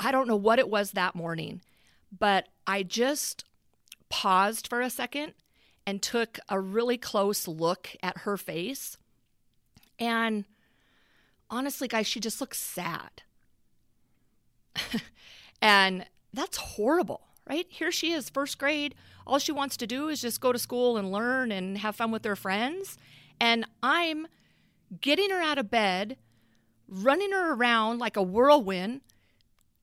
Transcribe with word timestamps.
I 0.00 0.10
don't 0.12 0.26
know 0.26 0.36
what 0.36 0.58
it 0.58 0.70
was 0.70 0.92
that 0.92 1.14
morning, 1.14 1.60
but 2.18 2.48
I 2.66 2.82
just 2.82 3.44
paused 4.08 4.66
for 4.66 4.80
a 4.80 4.88
second 4.88 5.34
and 5.86 6.00
took 6.00 6.38
a 6.48 6.58
really 6.58 6.96
close 6.96 7.46
look 7.46 7.90
at 8.02 8.18
her 8.18 8.38
face. 8.38 8.96
And 9.98 10.46
honestly, 11.50 11.86
guys, 11.86 12.06
she 12.06 12.18
just 12.18 12.40
looks 12.40 12.58
sad. 12.58 13.22
and 15.62 16.06
that's 16.32 16.56
horrible, 16.56 17.20
right? 17.46 17.66
Here 17.68 17.92
she 17.92 18.12
is, 18.12 18.30
first 18.30 18.58
grade. 18.58 18.94
All 19.26 19.38
she 19.38 19.52
wants 19.52 19.76
to 19.76 19.86
do 19.86 20.08
is 20.08 20.22
just 20.22 20.40
go 20.40 20.50
to 20.50 20.58
school 20.58 20.96
and 20.96 21.12
learn 21.12 21.52
and 21.52 21.76
have 21.76 21.96
fun 21.96 22.10
with 22.10 22.24
her 22.24 22.36
friends. 22.36 22.96
And 23.38 23.66
I'm 23.82 24.26
getting 24.98 25.28
her 25.28 25.42
out 25.42 25.58
of 25.58 25.70
bed, 25.70 26.16
running 26.88 27.32
her 27.32 27.52
around 27.52 27.98
like 27.98 28.16
a 28.16 28.22
whirlwind, 28.22 29.02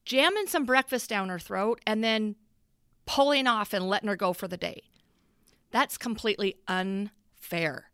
jamming 0.08 0.48
some 0.48 0.64
breakfast 0.64 1.10
down 1.10 1.28
her 1.28 1.38
throat, 1.38 1.82
and 1.86 2.02
then 2.02 2.36
pulling 3.06 3.46
off 3.46 3.74
and 3.74 3.90
letting 3.90 4.08
her 4.08 4.16
go 4.16 4.32
for 4.32 4.48
the 4.48 4.56
day. 4.56 4.84
That's 5.72 5.98
completely 5.98 6.56
unfair. 6.68 7.92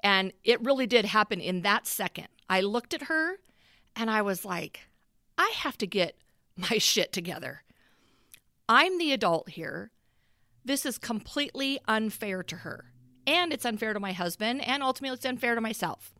And 0.00 0.32
it 0.44 0.62
really 0.62 0.86
did 0.86 1.04
happen 1.06 1.40
in 1.40 1.62
that 1.62 1.88
second. 1.88 2.28
I 2.48 2.60
looked 2.60 2.94
at 2.94 3.04
her 3.04 3.40
and 3.96 4.10
I 4.10 4.22
was 4.22 4.44
like, 4.44 4.88
I 5.36 5.52
have 5.56 5.76
to 5.78 5.88
get 5.88 6.16
my 6.56 6.78
shit 6.78 7.12
together. 7.12 7.64
I'm 8.68 8.96
the 8.98 9.12
adult 9.12 9.50
here. 9.50 9.90
This 10.64 10.86
is 10.86 10.98
completely 10.98 11.80
unfair 11.88 12.44
to 12.44 12.56
her. 12.58 12.92
And 13.26 13.52
it's 13.52 13.64
unfair 13.64 13.92
to 13.92 14.00
my 14.00 14.12
husband, 14.12 14.60
and 14.66 14.82
ultimately, 14.82 15.14
it's 15.14 15.24
unfair 15.24 15.54
to 15.54 15.60
myself. 15.60 16.12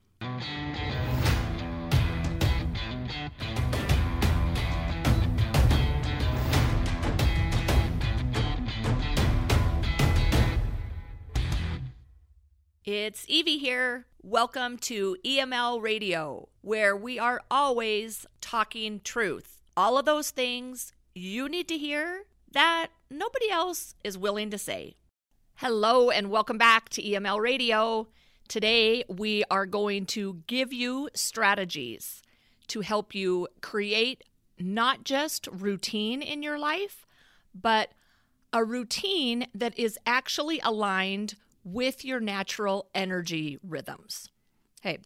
It's 12.86 13.24
Evie 13.28 13.56
here. 13.56 14.04
Welcome 14.22 14.77
to 14.80 15.16
EML 15.24 15.80
Radio, 15.80 16.50
where 16.60 16.94
we 16.94 17.18
are 17.18 17.40
always 17.50 18.27
talking 18.42 19.00
truth. 19.02 19.62
All 19.74 19.96
of 19.96 20.04
those 20.04 20.30
things 20.30 20.92
you 21.14 21.48
need 21.48 21.66
to 21.68 21.78
hear 21.78 22.24
that 22.52 22.88
nobody 23.08 23.48
else 23.48 23.94
is 24.05 24.18
willing 24.18 24.50
to 24.50 24.58
say. 24.58 24.96
Hello, 25.55 26.10
and 26.10 26.30
welcome 26.30 26.58
back 26.58 26.90
to 26.90 27.02
EML 27.02 27.40
Radio. 27.40 28.08
Today, 28.48 29.02
we 29.08 29.44
are 29.50 29.64
going 29.64 30.05
to 30.08 30.42
give 30.46 30.70
you 30.70 31.08
strategies 31.14 32.20
to 32.66 32.82
help 32.82 33.14
you 33.14 33.48
create 33.62 34.24
not 34.58 35.05
just 35.05 35.46
routine 35.46 36.20
in 36.20 36.42
your 36.42 36.58
life, 36.58 37.06
but 37.55 37.92
a 38.52 38.62
routine 38.62 39.46
that 39.55 39.78
is 39.78 39.98
actually 40.05 40.60
aligned 40.62 41.36
with 41.65 42.05
your 42.05 42.20
natural 42.20 42.89
energy 42.95 43.59
rhythms. 43.67 44.29
Okay, 44.81 44.98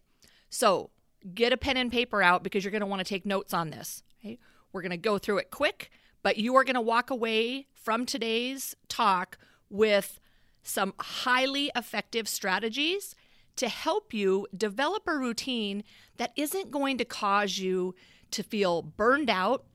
so 0.49 0.91
get 1.33 1.53
a 1.53 1.57
pen 1.57 1.77
and 1.77 1.91
paper 1.91 2.21
out 2.21 2.43
because 2.43 2.63
you're 2.63 2.71
going 2.71 2.81
to 2.81 2.87
want 2.87 2.99
to 2.99 3.05
take 3.05 3.25
notes 3.25 3.53
on 3.53 3.69
this. 3.69 4.03
Okay? 4.19 4.37
We're 4.71 4.81
going 4.81 4.91
to 4.91 4.97
go 4.97 5.17
through 5.17 5.39
it 5.39 5.51
quick, 5.51 5.89
but 6.21 6.37
you 6.37 6.55
are 6.55 6.63
going 6.63 6.75
to 6.75 6.81
walk 6.81 7.09
away 7.09 7.67
from 7.73 8.05
today's 8.05 8.75
talk 8.87 9.37
with 9.69 10.19
some 10.63 10.93
highly 10.99 11.71
effective 11.75 12.27
strategies 12.27 13.15
to 13.55 13.67
help 13.67 14.13
you 14.13 14.47
develop 14.55 15.03
a 15.07 15.17
routine 15.17 15.83
that 16.17 16.31
isn't 16.35 16.71
going 16.71 16.97
to 16.97 17.05
cause 17.05 17.57
you 17.57 17.95
to 18.31 18.43
feel 18.43 18.81
burned 18.81 19.29
out, 19.29 19.65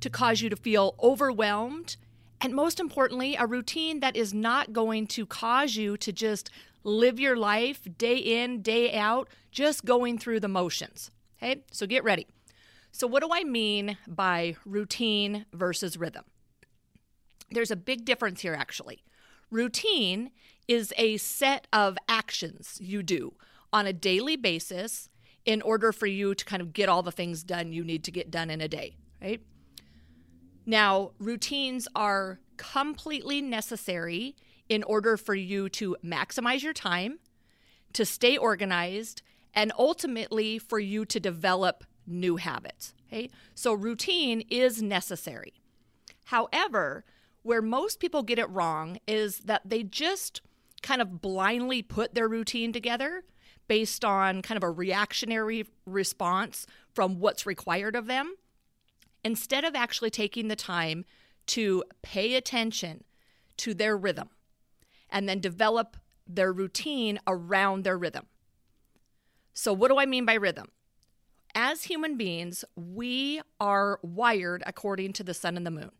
to 0.00 0.10
cause 0.10 0.40
you 0.40 0.48
to 0.48 0.56
feel 0.56 0.94
overwhelmed, 1.02 1.96
and 2.44 2.52
most 2.52 2.78
importantly, 2.78 3.36
a 3.36 3.46
routine 3.46 4.00
that 4.00 4.14
is 4.14 4.34
not 4.34 4.74
going 4.74 5.06
to 5.06 5.24
cause 5.24 5.76
you 5.76 5.96
to 5.96 6.12
just 6.12 6.50
live 6.82 7.18
your 7.18 7.36
life 7.36 7.88
day 7.96 8.18
in, 8.18 8.60
day 8.60 8.92
out, 8.94 9.30
just 9.50 9.86
going 9.86 10.18
through 10.18 10.40
the 10.40 10.48
motions. 10.48 11.10
Okay, 11.42 11.62
so 11.72 11.86
get 11.86 12.04
ready. 12.04 12.26
So, 12.92 13.06
what 13.06 13.22
do 13.22 13.30
I 13.32 13.44
mean 13.44 13.96
by 14.06 14.56
routine 14.66 15.46
versus 15.54 15.96
rhythm? 15.96 16.24
There's 17.50 17.70
a 17.70 17.76
big 17.76 18.04
difference 18.04 18.42
here, 18.42 18.54
actually. 18.54 19.02
Routine 19.50 20.30
is 20.68 20.92
a 20.98 21.16
set 21.16 21.66
of 21.72 21.96
actions 22.10 22.76
you 22.78 23.02
do 23.02 23.32
on 23.72 23.86
a 23.86 23.92
daily 23.94 24.36
basis 24.36 25.08
in 25.46 25.62
order 25.62 25.92
for 25.92 26.06
you 26.06 26.34
to 26.34 26.44
kind 26.44 26.60
of 26.60 26.74
get 26.74 26.90
all 26.90 27.02
the 27.02 27.10
things 27.10 27.42
done 27.42 27.72
you 27.72 27.82
need 27.82 28.04
to 28.04 28.10
get 28.10 28.30
done 28.30 28.50
in 28.50 28.60
a 28.60 28.68
day, 28.68 28.96
right? 29.22 29.40
Now, 30.66 31.10
routines 31.18 31.86
are 31.94 32.40
completely 32.56 33.42
necessary 33.42 34.36
in 34.68 34.82
order 34.82 35.16
for 35.16 35.34
you 35.34 35.68
to 35.68 35.96
maximize 36.04 36.62
your 36.62 36.72
time, 36.72 37.18
to 37.92 38.04
stay 38.04 38.36
organized, 38.36 39.22
and 39.54 39.72
ultimately 39.78 40.58
for 40.58 40.78
you 40.78 41.04
to 41.04 41.20
develop 41.20 41.84
new 42.06 42.36
habits. 42.36 42.94
Okay? 43.08 43.30
So, 43.54 43.74
routine 43.74 44.42
is 44.48 44.82
necessary. 44.82 45.54
However, 46.26 47.04
where 47.42 47.62
most 47.62 48.00
people 48.00 48.22
get 48.22 48.38
it 48.38 48.48
wrong 48.48 48.98
is 49.06 49.40
that 49.40 49.62
they 49.64 49.82
just 49.82 50.40
kind 50.82 51.02
of 51.02 51.20
blindly 51.20 51.82
put 51.82 52.14
their 52.14 52.28
routine 52.28 52.72
together 52.72 53.22
based 53.68 54.04
on 54.04 54.42
kind 54.42 54.56
of 54.56 54.62
a 54.62 54.70
reactionary 54.70 55.66
response 55.86 56.66
from 56.94 57.18
what's 57.18 57.46
required 57.46 57.96
of 57.96 58.06
them 58.06 58.34
instead 59.24 59.64
of 59.64 59.74
actually 59.74 60.10
taking 60.10 60.48
the 60.48 60.56
time 60.56 61.04
to 61.46 61.82
pay 62.02 62.34
attention 62.34 63.04
to 63.56 63.74
their 63.74 63.96
rhythm 63.96 64.30
and 65.10 65.28
then 65.28 65.40
develop 65.40 65.96
their 66.26 66.52
routine 66.52 67.18
around 67.26 67.84
their 67.84 67.98
rhythm. 67.98 68.26
So, 69.52 69.72
what 69.72 69.88
do 69.88 69.98
I 69.98 70.06
mean 70.06 70.24
by 70.24 70.34
rhythm? 70.34 70.68
As 71.54 71.84
human 71.84 72.16
beings, 72.16 72.64
we 72.74 73.40
are 73.60 74.00
wired 74.02 74.64
according 74.66 75.12
to 75.14 75.24
the 75.24 75.34
sun 75.34 75.56
and 75.56 75.64
the 75.64 75.70
moon. 75.70 75.90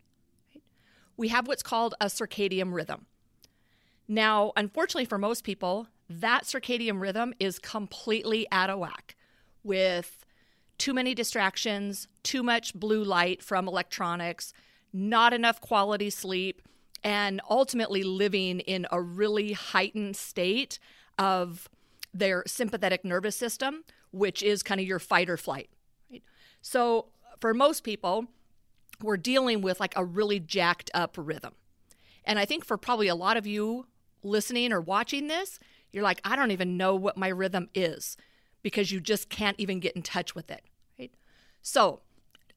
We 1.17 1.29
have 1.29 1.47
what's 1.47 1.63
called 1.63 1.95
a 2.01 2.07
circadian 2.07 2.75
rhythm. 2.75 3.07
Now, 4.09 4.53
unfortunately, 4.57 5.05
for 5.05 5.19
most 5.19 5.45
people, 5.45 5.87
that 6.11 6.45
circadian 6.45 7.01
rhythm 7.01 7.35
is 7.39 7.61
completely 7.61 8.47
out 8.51 8.69
of 8.69 8.81
whack 8.81 9.15
with 9.63 10.24
too 10.79 10.95
many 10.95 11.15
distractions, 11.15 12.09
too 12.23 12.43
much 12.43 12.75
blue 12.75 13.05
light 13.05 13.43
from 13.43 13.69
electronics, 13.69 14.53
not 14.93 15.33
enough 15.33 15.61
quality 15.61 16.11
sleep, 16.11 16.63
and 17.03 17.41
ultimately 17.49 18.03
living 18.03 18.61
in 18.61 18.87
a 18.91 19.01
really 19.01 19.53
heightened 19.53 20.17
state 20.17 20.79
of 21.19 21.69
their 22.13 22.43
sympathetic 22.47 23.05
nervous 23.05 23.37
system, 23.37 23.85
which 24.11 24.43
is 24.43 24.63
kind 24.63 24.81
of 24.81 24.87
your 24.87 24.99
fight 24.99 25.29
or 25.29 25.37
flight. 25.37 25.69
Right? 26.11 26.23
So, 26.63 27.07
for 27.41 27.53
most 27.53 27.85
people, 27.85 28.27
we're 29.03 29.17
dealing 29.17 29.61
with 29.61 29.81
like 29.81 29.93
a 29.97 30.05
really 30.05 30.41
jacked 30.41 30.91
up 30.95 31.17
rhythm. 31.19 31.53
And 32.25 32.39
I 32.39 32.45
think 32.45 32.65
for 32.65 32.79
probably 32.79 33.09
a 33.09 33.15
lot 33.15 33.37
of 33.37 33.47
you 33.47 33.87
listening 34.23 34.73
or 34.73 34.81
watching 34.81 35.27
this, 35.27 35.59
you're 35.93 36.05
like, 36.05 36.21
I 36.25 36.37
don't 36.37 36.53
even 36.53 36.77
know 36.77 36.95
what 36.95 37.17
my 37.17 37.29
rhythm 37.29 37.69
is 37.75 38.17
because 38.65 38.91
you 38.91 38.99
just 38.99 39.29
can't 39.29 39.61
even 39.61 39.79
get 39.79 39.95
in 39.95 40.03
touch 40.03 40.35
with 40.35 40.51
it. 40.51 40.63
Right? 40.99 41.13
So, 41.63 42.01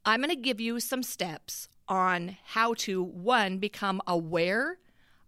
I'm 0.05 0.21
going 0.21 0.29
to 0.29 0.41
give 0.41 0.61
you 0.61 0.79
some 0.79 1.03
steps 1.03 1.67
on 1.87 2.37
how 2.45 2.73
to 2.75 3.03
one 3.03 3.57
become 3.57 4.01
aware 4.07 4.79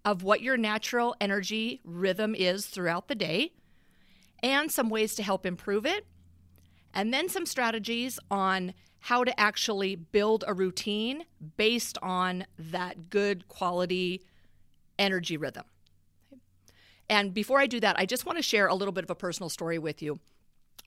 of 0.06 0.24
what 0.24 0.42
your 0.42 0.56
natural 0.56 1.16
energy 1.20 1.82
rhythm 1.84 2.34
is 2.34 2.66
throughout 2.66 3.10
the 3.10 3.16
day 3.16 3.52
and 4.42 4.72
some 4.72 4.90
ways 4.90 5.16
to 5.16 5.24
help 5.24 5.46
improve 5.46 5.86
it 5.86 6.08
and 6.94 7.14
then 7.14 7.28
some 7.28 7.46
strategies 7.46 8.18
on 8.32 8.74
how 9.00 9.26
to 9.26 9.38
actually 9.38 9.96
build 9.96 10.46
a 10.48 10.54
routine 10.54 11.26
based 11.58 11.98
on 12.02 12.46
that 12.58 13.10
good 13.10 13.50
quality 13.50 14.22
energy 14.98 15.36
rhythm. 15.36 15.66
And 17.10 17.34
before 17.34 17.60
I 17.60 17.68
do 17.68 17.82
that, 17.82 18.00
I 18.00 18.06
just 18.06 18.26
want 18.26 18.38
to 18.38 18.42
share 18.42 18.68
a 18.68 18.76
little 18.76 18.94
bit 18.94 19.04
of 19.04 19.10
a 19.10 19.16
personal 19.16 19.50
story 19.50 19.78
with 19.78 20.02
you 20.02 20.20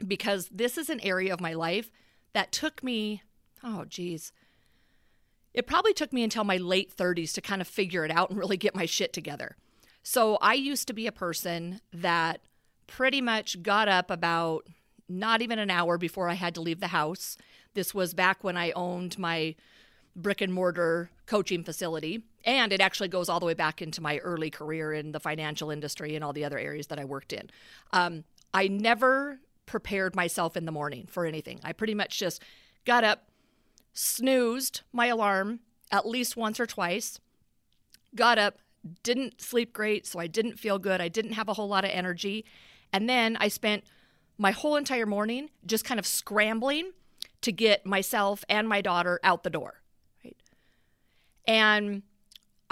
because 0.06 0.48
this 0.50 0.78
is 0.78 0.90
an 0.90 1.00
area 1.00 1.32
of 1.32 1.40
my 1.40 1.54
life 1.54 1.90
that 2.32 2.52
took 2.52 2.82
me, 2.82 3.22
oh, 3.62 3.84
geez, 3.84 4.32
it 5.54 5.66
probably 5.66 5.92
took 5.92 6.12
me 6.12 6.22
until 6.22 6.44
my 6.44 6.56
late 6.56 6.96
30s 6.96 7.34
to 7.34 7.40
kind 7.40 7.60
of 7.60 7.68
figure 7.68 8.04
it 8.04 8.10
out 8.10 8.30
and 8.30 8.38
really 8.38 8.56
get 8.56 8.74
my 8.74 8.86
shit 8.86 9.12
together. 9.12 9.56
So 10.02 10.38
I 10.40 10.54
used 10.54 10.88
to 10.88 10.92
be 10.92 11.06
a 11.06 11.12
person 11.12 11.80
that 11.92 12.40
pretty 12.86 13.20
much 13.20 13.62
got 13.62 13.88
up 13.88 14.10
about 14.10 14.66
not 15.08 15.42
even 15.42 15.58
an 15.58 15.70
hour 15.70 15.98
before 15.98 16.28
I 16.28 16.34
had 16.34 16.54
to 16.54 16.60
leave 16.60 16.80
the 16.80 16.88
house. 16.88 17.36
This 17.74 17.94
was 17.94 18.14
back 18.14 18.42
when 18.42 18.56
I 18.56 18.72
owned 18.72 19.18
my 19.18 19.54
brick 20.16 20.40
and 20.40 20.52
mortar 20.52 21.10
coaching 21.26 21.64
facility. 21.64 22.22
And 22.44 22.72
it 22.72 22.80
actually 22.80 23.08
goes 23.08 23.28
all 23.28 23.40
the 23.40 23.46
way 23.46 23.54
back 23.54 23.80
into 23.80 24.00
my 24.00 24.18
early 24.18 24.50
career 24.50 24.92
in 24.92 25.12
the 25.12 25.20
financial 25.20 25.70
industry 25.70 26.14
and 26.14 26.24
all 26.24 26.32
the 26.32 26.44
other 26.44 26.58
areas 26.58 26.88
that 26.88 26.98
I 26.98 27.04
worked 27.04 27.32
in. 27.32 27.50
Um, 27.92 28.24
I 28.52 28.68
never 28.68 29.38
prepared 29.66 30.14
myself 30.14 30.56
in 30.56 30.64
the 30.64 30.72
morning 30.72 31.06
for 31.08 31.24
anything. 31.24 31.60
I 31.62 31.72
pretty 31.72 31.94
much 31.94 32.18
just 32.18 32.42
got 32.84 33.04
up, 33.04 33.28
snoozed 33.92 34.82
my 34.92 35.06
alarm 35.06 35.60
at 35.90 36.06
least 36.06 36.36
once 36.36 36.58
or 36.58 36.66
twice, 36.66 37.20
got 38.14 38.38
up, 38.38 38.58
didn't 39.02 39.40
sleep 39.40 39.72
great, 39.72 40.06
so 40.06 40.18
I 40.18 40.26
didn't 40.26 40.58
feel 40.58 40.78
good. 40.78 41.00
I 41.00 41.08
didn't 41.08 41.32
have 41.32 41.48
a 41.48 41.54
whole 41.54 41.68
lot 41.68 41.84
of 41.84 41.90
energy. 41.90 42.44
And 42.92 43.08
then 43.08 43.36
I 43.38 43.48
spent 43.48 43.84
my 44.38 44.50
whole 44.50 44.76
entire 44.76 45.06
morning 45.06 45.50
just 45.66 45.84
kind 45.84 46.00
of 46.00 46.06
scrambling 46.06 46.92
to 47.42 47.52
get 47.52 47.86
myself 47.86 48.44
and 48.48 48.68
my 48.68 48.80
daughter 48.80 49.20
out 49.22 49.42
the 49.42 49.50
door. 49.50 49.82
Right. 50.24 50.36
And 51.46 52.02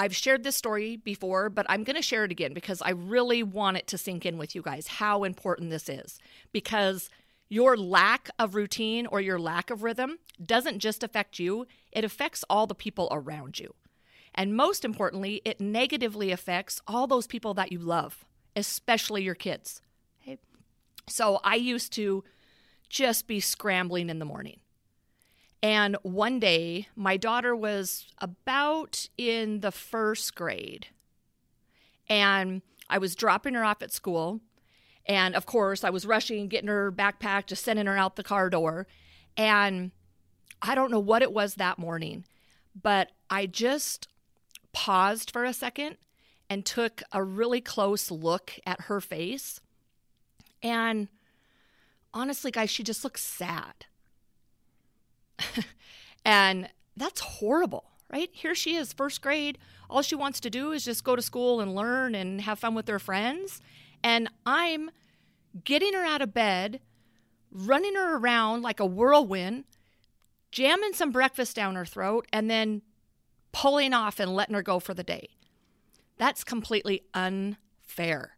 I've 0.00 0.16
shared 0.16 0.44
this 0.44 0.56
story 0.56 0.96
before, 0.96 1.50
but 1.50 1.66
I'm 1.68 1.84
going 1.84 1.96
to 1.96 2.00
share 2.00 2.24
it 2.24 2.30
again 2.30 2.54
because 2.54 2.80
I 2.80 2.92
really 2.92 3.42
want 3.42 3.76
it 3.76 3.86
to 3.88 3.98
sink 3.98 4.24
in 4.24 4.38
with 4.38 4.54
you 4.54 4.62
guys 4.62 4.86
how 4.86 5.24
important 5.24 5.68
this 5.68 5.90
is. 5.90 6.18
Because 6.52 7.10
your 7.50 7.76
lack 7.76 8.30
of 8.38 8.54
routine 8.54 9.04
or 9.04 9.20
your 9.20 9.38
lack 9.38 9.68
of 9.68 9.82
rhythm 9.82 10.18
doesn't 10.42 10.78
just 10.78 11.02
affect 11.02 11.38
you, 11.38 11.66
it 11.92 12.02
affects 12.02 12.46
all 12.48 12.66
the 12.66 12.74
people 12.74 13.08
around 13.12 13.58
you. 13.58 13.74
And 14.34 14.56
most 14.56 14.86
importantly, 14.86 15.42
it 15.44 15.60
negatively 15.60 16.30
affects 16.30 16.80
all 16.86 17.06
those 17.06 17.26
people 17.26 17.52
that 17.52 17.70
you 17.70 17.78
love, 17.78 18.24
especially 18.56 19.22
your 19.22 19.34
kids. 19.34 19.82
So 21.08 21.40
I 21.44 21.56
used 21.56 21.92
to 21.94 22.24
just 22.88 23.26
be 23.26 23.38
scrambling 23.38 24.08
in 24.08 24.18
the 24.18 24.24
morning. 24.24 24.59
And 25.62 25.96
one 26.02 26.40
day, 26.40 26.88
my 26.96 27.16
daughter 27.16 27.54
was 27.54 28.06
about 28.18 29.08
in 29.18 29.60
the 29.60 29.72
first 29.72 30.34
grade. 30.34 30.86
And 32.08 32.62
I 32.88 32.98
was 32.98 33.14
dropping 33.14 33.54
her 33.54 33.64
off 33.64 33.82
at 33.82 33.92
school. 33.92 34.40
And 35.06 35.34
of 35.34 35.46
course, 35.46 35.84
I 35.84 35.90
was 35.90 36.06
rushing, 36.06 36.40
and 36.40 36.50
getting 36.50 36.68
her 36.68 36.90
backpack, 36.90 37.46
just 37.46 37.64
sending 37.64 37.86
her 37.86 37.96
out 37.96 38.16
the 38.16 38.22
car 38.22 38.48
door. 38.48 38.86
And 39.36 39.90
I 40.62 40.74
don't 40.74 40.90
know 40.90 41.00
what 41.00 41.22
it 41.22 41.32
was 41.32 41.54
that 41.54 41.78
morning, 41.78 42.24
but 42.80 43.10
I 43.28 43.46
just 43.46 44.08
paused 44.72 45.30
for 45.30 45.44
a 45.44 45.52
second 45.52 45.96
and 46.48 46.64
took 46.64 47.02
a 47.12 47.22
really 47.22 47.60
close 47.60 48.10
look 48.10 48.52
at 48.66 48.82
her 48.82 49.00
face. 49.00 49.60
And 50.62 51.08
honestly, 52.12 52.50
guys, 52.50 52.70
she 52.70 52.82
just 52.82 53.04
looks 53.04 53.22
sad. 53.22 53.86
and 56.24 56.68
that's 56.96 57.20
horrible, 57.20 57.84
right? 58.12 58.30
Here 58.32 58.54
she 58.54 58.76
is, 58.76 58.92
first 58.92 59.22
grade. 59.22 59.58
All 59.88 60.02
she 60.02 60.14
wants 60.14 60.40
to 60.40 60.50
do 60.50 60.72
is 60.72 60.84
just 60.84 61.04
go 61.04 61.16
to 61.16 61.22
school 61.22 61.60
and 61.60 61.74
learn 61.74 62.14
and 62.14 62.40
have 62.42 62.58
fun 62.58 62.74
with 62.74 62.88
her 62.88 62.98
friends. 62.98 63.60
And 64.02 64.28
I'm 64.46 64.90
getting 65.64 65.94
her 65.94 66.04
out 66.04 66.22
of 66.22 66.32
bed, 66.32 66.80
running 67.50 67.94
her 67.94 68.16
around 68.16 68.62
like 68.62 68.80
a 68.80 68.86
whirlwind, 68.86 69.64
jamming 70.52 70.92
some 70.92 71.10
breakfast 71.10 71.56
down 71.56 71.74
her 71.74 71.84
throat, 71.84 72.26
and 72.32 72.50
then 72.50 72.82
pulling 73.52 73.92
off 73.92 74.20
and 74.20 74.34
letting 74.34 74.54
her 74.54 74.62
go 74.62 74.78
for 74.78 74.94
the 74.94 75.02
day. 75.02 75.28
That's 76.18 76.44
completely 76.44 77.02
unfair. 77.14 78.36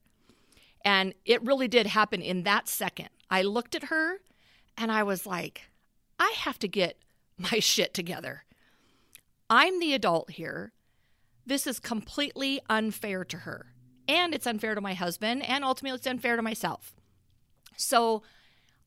And 0.85 1.15
it 1.25 1.43
really 1.43 1.69
did 1.69 1.87
happen 1.87 2.23
in 2.23 2.45
that 2.45 2.69
second. 2.69 3.09
I 3.31 3.43
looked 3.43 3.75
at 3.75 3.85
her 3.85 4.19
and 4.77 4.91
I 4.91 5.03
was 5.03 5.27
like, 5.27 5.63
I 6.23 6.35
have 6.37 6.59
to 6.61 6.69
get 6.69 6.99
my 7.37 7.59
shit 7.59 7.93
together. 7.93 8.45
I'm 9.51 9.81
the 9.81 9.93
adult 9.93 10.31
here. 10.31 10.73
This 11.45 11.67
is 11.67 11.81
completely 11.81 12.61
unfair 12.71 13.25
to 13.25 13.39
her. 13.39 13.75
And 14.07 14.33
it's 14.33 14.47
unfair 14.47 14.77
to 14.77 14.81
my 14.81 14.95
husband. 14.95 15.43
And 15.43 15.65
ultimately, 15.65 15.97
it's 15.97 16.07
unfair 16.07 16.37
to 16.37 16.43
myself. 16.43 16.95
So 17.77 18.23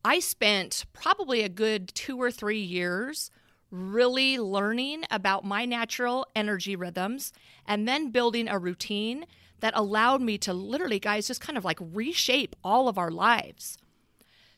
I 0.06 0.20
spent 0.20 0.86
probably 0.94 1.42
a 1.42 1.50
good 1.50 1.94
two 1.94 2.22
or 2.22 2.32
three 2.32 2.62
years 2.62 3.32
really 3.70 4.40
learning 4.40 5.04
about 5.12 5.44
my 5.44 5.66
natural 5.66 6.26
energy 6.36 6.76
rhythms 6.78 7.34
and 7.66 7.86
then 7.86 8.12
building 8.12 8.48
a 8.48 8.58
routine 8.58 9.26
that 9.60 9.74
allowed 9.76 10.22
me 10.22 10.38
to 10.38 10.54
literally, 10.54 11.00
guys, 11.00 11.28
just 11.28 11.42
kind 11.42 11.58
of 11.58 11.66
like 11.66 11.80
reshape 11.82 12.56
all 12.64 12.88
of 12.88 12.98
our 12.98 13.12
lives. 13.12 13.78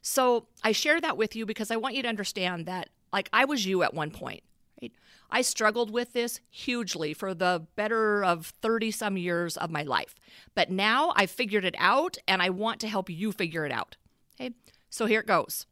So 0.07 0.47
I 0.63 0.71
share 0.71 1.01
that 1.01 1.17
with 1.17 1.35
you 1.35 1.45
because 1.45 1.69
I 1.69 1.75
want 1.75 1.95
you 1.95 2.01
to 2.01 2.07
understand 2.07 2.65
that, 2.65 2.87
like, 3.11 3.27
I 3.33 3.43
was 3.43 3.65
you 3.65 3.83
at 3.83 3.93
one 3.93 4.09
point, 4.09 4.41
right? 4.81 4.93
I 5.29 5.41
struggled 5.41 5.91
with 5.91 6.13
this 6.13 6.39
hugely 6.49 7.13
for 7.13 7.33
the 7.33 7.67
better 7.75 8.23
of 8.23 8.53
30 8.61 8.89
some 8.91 9.17
years 9.17 9.57
of 9.57 9.69
my 9.69 9.83
life. 9.83 10.15
But 10.55 10.71
now 10.71 11.11
I've 11.17 11.29
figured 11.29 11.65
it 11.65 11.75
out 11.77 12.17
and 12.25 12.41
I 12.41 12.51
want 12.51 12.79
to 12.81 12.87
help 12.87 13.09
you 13.09 13.33
figure 13.33 13.65
it 13.65 13.71
out. 13.73 13.97
Okay, 14.39 14.55
so 14.89 15.07
here 15.07 15.19
it 15.19 15.27
goes. 15.27 15.65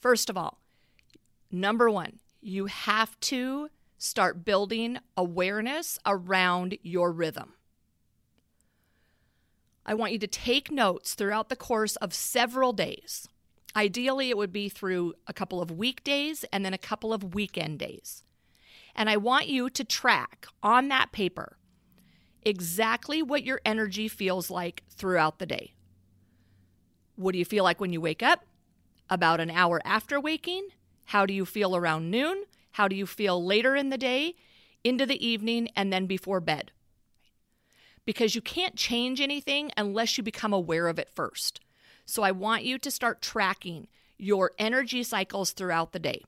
First 0.00 0.30
of 0.30 0.38
all, 0.38 0.58
number 1.52 1.90
one, 1.90 2.20
you 2.40 2.66
have 2.66 3.20
to 3.20 3.68
start 3.98 4.46
building 4.46 4.98
awareness 5.14 5.98
around 6.06 6.78
your 6.82 7.12
rhythm. 7.12 7.52
I 9.86 9.94
want 9.94 10.12
you 10.12 10.18
to 10.18 10.26
take 10.26 10.70
notes 10.70 11.14
throughout 11.14 11.48
the 11.48 11.56
course 11.56 11.96
of 11.96 12.14
several 12.14 12.72
days. 12.72 13.28
Ideally, 13.76 14.30
it 14.30 14.36
would 14.36 14.52
be 14.52 14.68
through 14.68 15.14
a 15.26 15.32
couple 15.32 15.60
of 15.60 15.70
weekdays 15.70 16.44
and 16.52 16.64
then 16.64 16.72
a 16.72 16.78
couple 16.78 17.12
of 17.12 17.34
weekend 17.34 17.78
days. 17.80 18.22
And 18.94 19.10
I 19.10 19.16
want 19.16 19.48
you 19.48 19.68
to 19.70 19.84
track 19.84 20.46
on 20.62 20.88
that 20.88 21.12
paper 21.12 21.58
exactly 22.44 23.22
what 23.22 23.42
your 23.42 23.60
energy 23.64 24.06
feels 24.06 24.50
like 24.50 24.82
throughout 24.90 25.38
the 25.38 25.46
day. 25.46 25.74
What 27.16 27.32
do 27.32 27.38
you 27.38 27.44
feel 27.44 27.64
like 27.64 27.80
when 27.80 27.92
you 27.92 28.00
wake 28.00 28.22
up? 28.22 28.44
About 29.10 29.40
an 29.40 29.50
hour 29.50 29.80
after 29.84 30.20
waking? 30.20 30.68
How 31.06 31.26
do 31.26 31.34
you 31.34 31.44
feel 31.44 31.76
around 31.76 32.10
noon? 32.10 32.44
How 32.72 32.88
do 32.88 32.96
you 32.96 33.06
feel 33.06 33.44
later 33.44 33.76
in 33.76 33.90
the 33.90 33.98
day, 33.98 34.34
into 34.82 35.06
the 35.06 35.24
evening, 35.24 35.68
and 35.76 35.92
then 35.92 36.06
before 36.06 36.40
bed? 36.40 36.72
Because 38.04 38.34
you 38.34 38.40
can't 38.40 38.76
change 38.76 39.20
anything 39.20 39.70
unless 39.76 40.16
you 40.16 40.24
become 40.24 40.52
aware 40.52 40.88
of 40.88 40.98
it 40.98 41.08
first. 41.08 41.60
So 42.04 42.22
I 42.22 42.32
want 42.32 42.64
you 42.64 42.78
to 42.78 42.90
start 42.90 43.22
tracking 43.22 43.88
your 44.18 44.52
energy 44.58 45.02
cycles 45.02 45.52
throughout 45.52 45.92
the 45.92 45.98
day. 45.98 46.22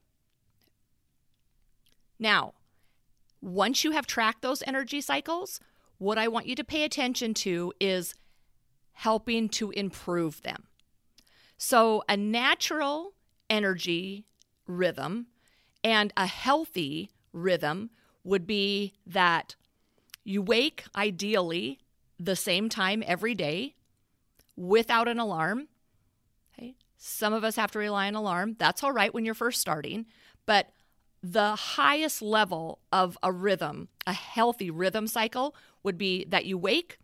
Now, 2.19 2.55
once 3.41 3.85
you 3.85 3.93
have 3.93 4.07
tracked 4.07 4.43
those 4.43 4.63
energy 4.67 5.01
cycles, 5.01 5.61
what 5.99 6.19
I 6.19 6.29
want 6.29 6.47
you 6.47 6.55
to 6.57 6.65
pay 6.65 6.85
attention 6.85 7.35
to 7.35 7.73
is 7.81 8.15
helping 8.93 9.49
to 9.51 9.71
improve 9.73 10.43
them. 10.43 10.65
So, 11.59 12.03
a 12.09 12.17
natural 12.17 13.13
energy 13.49 14.27
rhythm 14.67 15.27
and 15.85 16.13
a 16.17 16.27
healthy 16.27 17.11
rhythm 17.33 17.91
would 18.25 18.47
be 18.47 18.95
that 19.07 19.55
you 20.27 20.43
wake 20.43 20.85
ideally 20.97 21.79
the 22.19 22.35
same 22.35 22.69
time 22.69 23.03
every 23.07 23.35
day 23.35 23.77
without 24.57 25.07
an 25.07 25.21
alarm. 25.21 25.69
Okay? 26.53 26.75
Some 26.99 27.33
of 27.33 27.45
us 27.45 27.55
have 27.57 27.71
to 27.73 27.79
rely 27.79 28.09
on 28.09 28.17
alarm. 28.17 28.57
That's 28.59 28.83
all 28.83 28.93
right 28.93 29.15
when 29.15 29.25
you're 29.25 29.35
first 29.35 29.61
starting, 29.61 30.07
but 30.45 30.71
the 31.23 31.55
highest 31.55 32.23
level 32.23 32.81
of 32.93 33.17
a 33.23 33.31
rhythm, 33.31 33.89
a 34.07 34.13
healthy 34.13 34.69
rhythm 34.71 35.07
cycle 35.07 35.55
would 35.85 35.97
be 35.97 36.25
that 36.25 36.45
you 36.45 36.59
wake, 36.59 36.99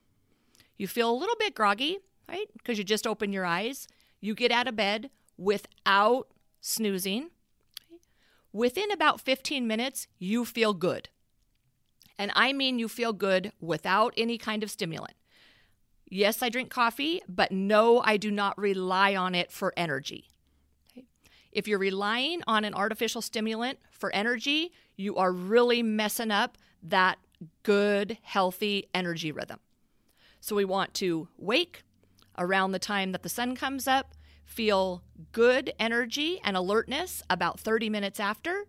you 0.77 0.89
feel 0.89 1.11
a 1.11 1.15
little 1.15 1.37
bit 1.39 1.55
groggy, 1.55 1.99
right? 2.29 2.47
Because 2.55 2.77
you 2.77 2.85
just 2.85 3.07
open 3.07 3.33
your 3.33 3.45
eyes. 3.45 3.87
You 4.21 4.35
get 4.35 4.51
out 4.51 4.67
of 4.67 4.75
bed 4.75 5.11
without 5.37 6.27
snoozing. 6.61 7.31
Within 8.53 8.91
about 8.91 9.21
15 9.21 9.67
minutes, 9.67 10.09
you 10.19 10.45
feel 10.45 10.75
good. 10.75 11.09
And 12.19 12.31
I 12.35 12.53
mean 12.53 12.79
you 12.79 12.89
feel 12.89 13.13
good 13.13 13.53
without 13.61 14.15
any 14.17 14.39
kind 14.39 14.63
of 14.63 14.71
stimulant. 14.71 15.15
Yes, 16.09 16.43
I 16.43 16.51
drink 16.51 16.71
coffee, 16.71 17.23
but 17.27 17.53
no, 17.53 18.01
I 18.01 18.17
do 18.19 18.31
not 18.31 18.59
rely 18.59 19.17
on 19.17 19.35
it 19.35 19.51
for 19.51 19.73
energy. 19.77 20.29
If 21.53 21.67
you're 21.67 21.79
relying 21.79 22.43
on 22.47 22.65
an 22.65 22.75
artificial 22.75 23.23
stimulant 23.23 23.79
for 23.91 24.15
energy, 24.15 24.73
you 24.97 25.17
are 25.17 25.33
really 25.33 25.83
messing 25.83 26.31
up 26.31 26.59
that 26.83 27.19
good, 27.63 28.19
healthy 28.23 28.89
energy 28.95 29.33
rhythm. 29.33 29.61
So 30.41 30.57
we 30.57 30.65
want 30.65 30.95
to 30.95 31.29
wake 31.39 31.83
around 32.39 32.73
the 32.73 32.79
time 32.79 33.13
that 33.13 33.23
the 33.23 33.29
sun 33.29 33.55
comes 33.55 33.87
up, 33.87 34.15
feel 34.45 35.03
good 35.33 35.73
energy 35.79 36.41
and 36.45 36.57
alertness 36.57 37.23
about 37.31 37.61
30 37.61 37.89
minutes 37.91 38.19
after, 38.19 38.67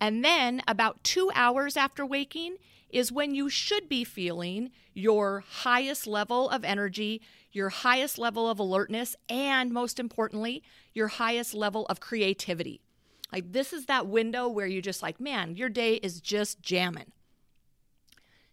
and 0.00 0.24
then 0.24 0.62
about 0.66 1.04
two 1.04 1.30
hours 1.34 1.76
after 1.76 2.06
waking 2.06 2.56
is 2.88 3.12
when 3.12 3.34
you 3.34 3.48
should 3.48 3.88
be 3.88 4.02
feeling 4.02 4.70
your 4.94 5.44
highest 5.48 6.06
level 6.06 6.48
of 6.48 6.64
energy, 6.64 7.20
your 7.52 7.68
highest 7.68 8.18
level 8.18 8.48
of 8.48 8.58
alertness, 8.58 9.14
and 9.28 9.72
most 9.72 10.00
importantly, 10.00 10.62
your 10.94 11.08
highest 11.08 11.54
level 11.54 11.86
of 11.86 12.00
creativity. 12.00 12.80
Like, 13.32 13.52
this 13.52 13.72
is 13.72 13.86
that 13.86 14.08
window 14.08 14.48
where 14.48 14.66
you're 14.66 14.82
just 14.82 15.02
like, 15.02 15.20
man, 15.20 15.54
your 15.54 15.68
day 15.68 15.94
is 15.96 16.20
just 16.20 16.60
jamming. 16.62 17.12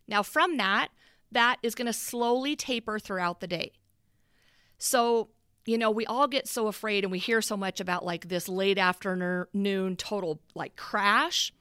Now, 0.08 0.22
from 0.22 0.58
that, 0.58 0.90
that 1.32 1.58
is 1.64 1.76
going 1.76 1.88
to 1.88 1.94
slowly 1.94 2.56
taper 2.56 3.00
throughout 3.00 3.40
the 3.40 3.48
day. 3.48 3.72
So, 4.78 5.30
you 5.68 5.78
know, 5.78 5.92
we 5.92 6.06
all 6.06 6.28
get 6.28 6.48
so 6.48 6.68
afraid 6.68 7.04
and 7.04 7.12
we 7.12 7.20
hear 7.20 7.42
so 7.42 7.58
much 7.58 7.82
about 7.82 8.06
like 8.06 8.30
this 8.30 8.48
late 8.48 8.78
afternoon 8.78 9.46
noon 9.54 9.98
total 9.98 10.40
like 10.56 10.78
crash. 10.78 11.54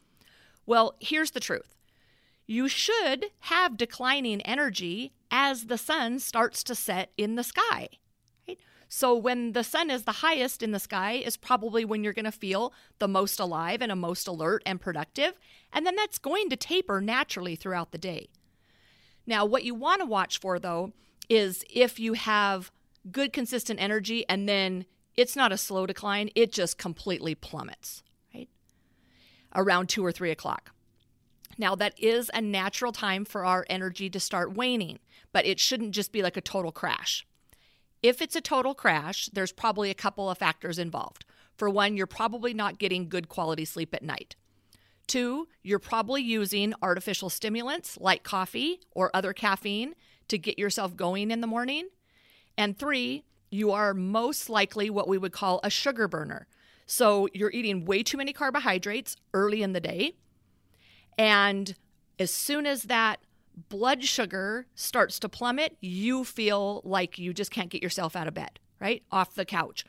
Well, 0.64 0.94
here's 1.00 1.32
the 1.32 1.40
truth 1.40 1.74
you 2.46 2.68
should 2.68 3.26
have 3.40 3.76
declining 3.76 4.40
energy 4.42 5.12
as 5.30 5.66
the 5.66 5.76
sun 5.76 6.20
starts 6.20 6.62
to 6.62 6.74
set 6.76 7.10
in 7.18 7.34
the 7.34 7.42
sky. 7.42 7.88
Right? 8.46 8.60
So 8.88 9.16
when 9.16 9.52
the 9.52 9.64
sun 9.64 9.90
is 9.90 10.04
the 10.04 10.12
highest 10.12 10.62
in 10.62 10.70
the 10.70 10.78
sky 10.78 11.14
is 11.14 11.36
probably 11.36 11.84
when 11.84 12.04
you're 12.04 12.12
going 12.12 12.24
to 12.24 12.32
feel 12.32 12.72
the 13.00 13.08
most 13.08 13.40
alive 13.40 13.82
and 13.82 14.00
most 14.00 14.28
alert 14.28 14.62
and 14.64 14.80
productive, 14.80 15.32
and 15.72 15.84
then 15.84 15.96
that's 15.96 16.20
going 16.20 16.48
to 16.50 16.56
taper 16.56 17.00
naturally 17.00 17.56
throughout 17.56 17.90
the 17.90 17.98
day. 17.98 18.28
Now, 19.26 19.44
what 19.44 19.64
you 19.64 19.74
want 19.74 20.00
to 20.00 20.06
watch 20.06 20.38
for 20.38 20.60
though 20.60 20.92
is 21.28 21.64
if 21.68 21.98
you 21.98 22.12
have 22.12 22.70
good 23.10 23.32
consistent 23.32 23.80
energy 23.80 24.24
and 24.28 24.48
then 24.48 24.86
it's 25.16 25.36
not 25.36 25.52
a 25.52 25.56
slow 25.56 25.86
decline, 25.86 26.30
it 26.34 26.52
just 26.52 26.78
completely 26.78 27.34
plummets, 27.34 28.02
right? 28.34 28.48
Around 29.54 29.88
two 29.88 30.04
or 30.04 30.12
three 30.12 30.30
o'clock. 30.30 30.72
Now, 31.58 31.74
that 31.76 31.98
is 31.98 32.30
a 32.34 32.40
natural 32.42 32.92
time 32.92 33.24
for 33.24 33.44
our 33.44 33.64
energy 33.70 34.10
to 34.10 34.20
start 34.20 34.54
waning, 34.54 34.98
but 35.32 35.46
it 35.46 35.58
shouldn't 35.58 35.92
just 35.92 36.12
be 36.12 36.22
like 36.22 36.36
a 36.36 36.42
total 36.42 36.70
crash. 36.70 37.26
If 38.02 38.20
it's 38.20 38.36
a 38.36 38.42
total 38.42 38.74
crash, 38.74 39.26
there's 39.32 39.52
probably 39.52 39.90
a 39.90 39.94
couple 39.94 40.28
of 40.28 40.36
factors 40.36 40.78
involved. 40.78 41.24
For 41.56 41.70
one, 41.70 41.96
you're 41.96 42.06
probably 42.06 42.52
not 42.52 42.78
getting 42.78 43.08
good 43.08 43.30
quality 43.30 43.64
sleep 43.64 43.94
at 43.94 44.02
night. 44.02 44.36
Two, 45.06 45.48
you're 45.62 45.78
probably 45.78 46.20
using 46.20 46.74
artificial 46.82 47.30
stimulants 47.30 47.96
like 47.98 48.22
coffee 48.22 48.80
or 48.90 49.10
other 49.14 49.32
caffeine 49.32 49.94
to 50.28 50.36
get 50.36 50.58
yourself 50.58 50.94
going 50.94 51.30
in 51.30 51.40
the 51.40 51.46
morning. 51.46 51.88
And 52.58 52.78
three, 52.78 53.24
you 53.50 53.70
are 53.70 53.94
most 53.94 54.48
likely 54.48 54.90
what 54.90 55.08
we 55.08 55.18
would 55.18 55.32
call 55.32 55.60
a 55.62 55.70
sugar 55.70 56.08
burner. 56.08 56.46
So 56.86 57.28
you're 57.34 57.50
eating 57.50 57.84
way 57.84 58.02
too 58.02 58.16
many 58.16 58.32
carbohydrates 58.32 59.16
early 59.34 59.62
in 59.62 59.72
the 59.72 59.80
day 59.80 60.14
and 61.18 61.74
as 62.18 62.30
soon 62.30 62.66
as 62.66 62.84
that 62.84 63.20
blood 63.68 64.04
sugar 64.04 64.66
starts 64.74 65.18
to 65.20 65.28
plummet, 65.28 65.76
you 65.80 66.24
feel 66.24 66.82
like 66.84 67.18
you 67.18 67.32
just 67.32 67.50
can't 67.50 67.70
get 67.70 67.82
yourself 67.82 68.14
out 68.14 68.28
of 68.28 68.34
bed, 68.34 68.58
right? 68.80 69.02
Off 69.10 69.34
the 69.34 69.44
couch. 69.44 69.84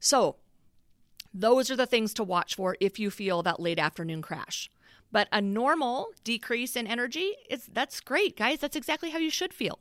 So, 0.00 0.36
those 1.32 1.70
are 1.70 1.76
the 1.76 1.86
things 1.86 2.14
to 2.14 2.24
watch 2.24 2.54
for 2.54 2.76
if 2.80 2.98
you 2.98 3.10
feel 3.10 3.42
that 3.42 3.58
late 3.58 3.78
afternoon 3.78 4.22
crash. 4.22 4.70
But 5.10 5.28
a 5.32 5.40
normal 5.40 6.08
decrease 6.22 6.76
in 6.76 6.86
energy 6.86 7.34
is 7.48 7.66
that's 7.72 8.00
great, 8.00 8.36
guys. 8.36 8.60
That's 8.60 8.76
exactly 8.76 9.10
how 9.10 9.18
you 9.18 9.30
should 9.30 9.52
feel. 9.52 9.80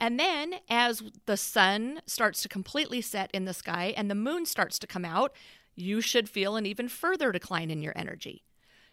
And 0.00 0.18
then 0.18 0.54
as 0.68 1.02
the 1.26 1.36
sun 1.36 2.00
starts 2.06 2.40
to 2.42 2.48
completely 2.48 3.02
set 3.02 3.30
in 3.32 3.44
the 3.44 3.52
sky 3.52 3.92
and 3.96 4.10
the 4.10 4.14
moon 4.14 4.46
starts 4.46 4.78
to 4.78 4.86
come 4.86 5.04
out, 5.04 5.34
you 5.76 6.00
should 6.00 6.28
feel 6.28 6.56
an 6.56 6.64
even 6.64 6.88
further 6.88 7.30
decline 7.30 7.70
in 7.70 7.82
your 7.82 7.92
energy 7.94 8.42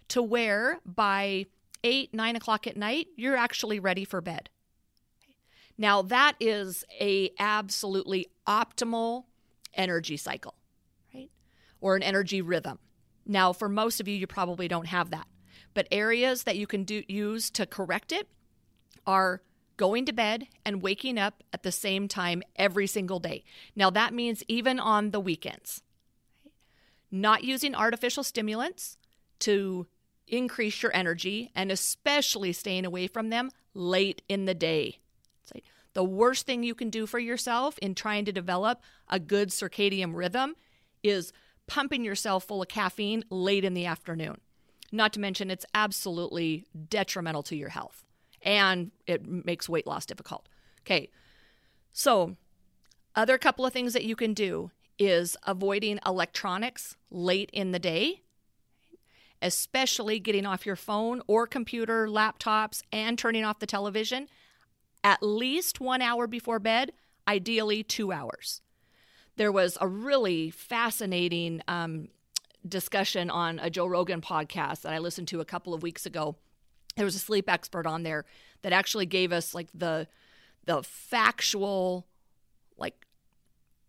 to 0.10 0.22
where 0.22 0.80
by 0.86 1.46
eight, 1.84 2.14
nine 2.14 2.36
o'clock 2.36 2.68
at 2.68 2.76
night, 2.76 3.08
you're 3.16 3.38
actually 3.38 3.80
ready 3.80 4.04
for 4.04 4.22
bed. 4.22 4.50
Now, 5.78 6.02
that 6.02 6.36
is 6.40 6.84
a 7.00 7.32
absolutely 7.40 8.28
optimal 8.48 9.26
energy 9.74 10.18
cycle, 10.18 10.56
right? 11.14 11.30
Or 11.80 11.96
an 11.96 12.04
energy 12.04 12.42
rhythm. 12.42 12.80
Now, 13.26 13.54
for 13.54 13.70
most 13.70 14.00
of 14.00 14.08
you, 14.08 14.16
you 14.16 14.28
probably 14.28 14.68
don't 14.68 14.88
have 14.88 15.12
that. 15.12 15.28
But 15.74 15.88
areas 15.92 16.44
that 16.44 16.58
you 16.58 16.66
can 16.66 16.84
do 16.84 17.04
use 17.08 17.50
to 17.52 17.66
correct 17.66 18.12
it 18.12 18.28
are 19.06 19.42
going 19.78 20.06
to 20.06 20.14
bed 20.14 20.48
and 20.66 20.82
waking 20.82 21.18
up 21.18 21.44
at 21.54 21.64
the 21.64 21.72
same 21.72 22.08
time 22.08 22.44
every 22.56 22.88
single 22.88 23.20
day. 23.20 23.44
Now, 23.76 23.90
that 23.92 24.14
means 24.14 24.44
even 24.48 24.80
on 24.80 25.12
the 25.12 25.20
weekends. 25.20 25.84
Not 27.10 27.44
using 27.44 27.74
artificial 27.74 28.24
stimulants 28.24 28.98
to 29.40 29.88
increase 30.28 30.82
your 30.82 30.94
energy 30.94 31.52
and 31.56 31.72
especially 31.72 32.52
staying 32.52 32.86
away 32.86 33.08
from 33.08 33.30
them 33.30 33.50
late 33.74 34.22
in 34.28 34.46
the 34.46 34.56
day. 34.56 35.00
It's 35.44 35.66
the 35.94 36.04
worst 36.04 36.46
thing 36.46 36.64
you 36.64 36.76
can 36.76 36.90
do 36.90 37.06
for 37.06 37.20
yourself 37.20 37.78
in 37.80 37.96
trying 37.96 38.26
to 38.26 38.32
develop 38.32 38.82
a 39.08 39.20
good 39.20 39.50
circadian 39.50 40.16
rhythm 40.16 40.56
is 41.02 41.32
pumping 41.66 42.04
yourself 42.04 42.44
full 42.44 42.62
of 42.62 42.68
caffeine 42.68 43.24
late 43.30 43.64
in 43.64 43.74
the 43.74 43.86
afternoon. 43.86 44.42
Not 44.92 45.14
to 45.14 45.20
mention, 45.20 45.50
it's 45.50 45.66
absolutely 45.74 46.66
detrimental 46.90 47.44
to 47.44 47.56
your 47.56 47.70
health 47.70 48.07
and 48.42 48.92
it 49.06 49.26
makes 49.26 49.68
weight 49.70 49.88
loss 49.88 50.06
difficult. 50.06 50.48
Okay, 50.82 51.10
so 51.92 52.36
other 53.16 53.38
couple 53.38 53.66
of 53.66 53.74
things 53.74 53.94
that 53.94 54.04
you 54.04 54.16
can 54.16 54.34
do 54.34 54.72
is 55.00 55.38
avoiding 55.46 56.00
electronics 56.06 56.96
late 57.12 57.50
in 57.54 57.72
the 57.72 57.80
day 57.80 58.22
especially 59.42 60.20
getting 60.20 60.46
off 60.46 60.66
your 60.66 60.76
phone 60.76 61.22
or 61.28 61.46
computer, 61.46 62.08
laptops, 62.08 62.82
and 62.92 63.20
turning 63.20 63.44
off 63.44 63.60
the 63.60 63.68
television 63.68 64.28
at 65.04 65.22
least 65.22 65.80
one 65.80 66.02
hour 66.02 66.28
before 66.28 66.60
bed, 66.60 66.92
ideally 67.28 67.84
two 67.84 68.12
hours. 68.12 68.62
There 69.38 69.52
was 69.52 69.78
a 69.80 69.88
really 69.88 70.50
fascinating 70.50 71.62
um, 71.68 72.10
discussion 72.68 73.30
on 73.30 73.60
a 73.60 73.70
Joe 73.70 73.86
Rogan 73.86 74.22
podcast 74.22 74.82
that 74.82 74.94
I 74.94 74.98
listened 74.98 75.28
to 75.30 75.40
a 75.40 75.46
couple 75.46 75.74
of 75.74 75.84
weeks 75.84 76.06
ago. 76.06 76.36
There 76.98 77.06
was 77.06 77.16
a 77.16 77.20
sleep 77.20 77.50
expert 77.50 77.86
on 77.86 78.04
there 78.04 78.26
that 78.64 78.74
actually 78.74 79.06
gave 79.06 79.32
us 79.32 79.54
like 79.56 79.70
the 79.74 80.08
the 80.66 80.84
factual 80.84 82.06
like 82.78 83.08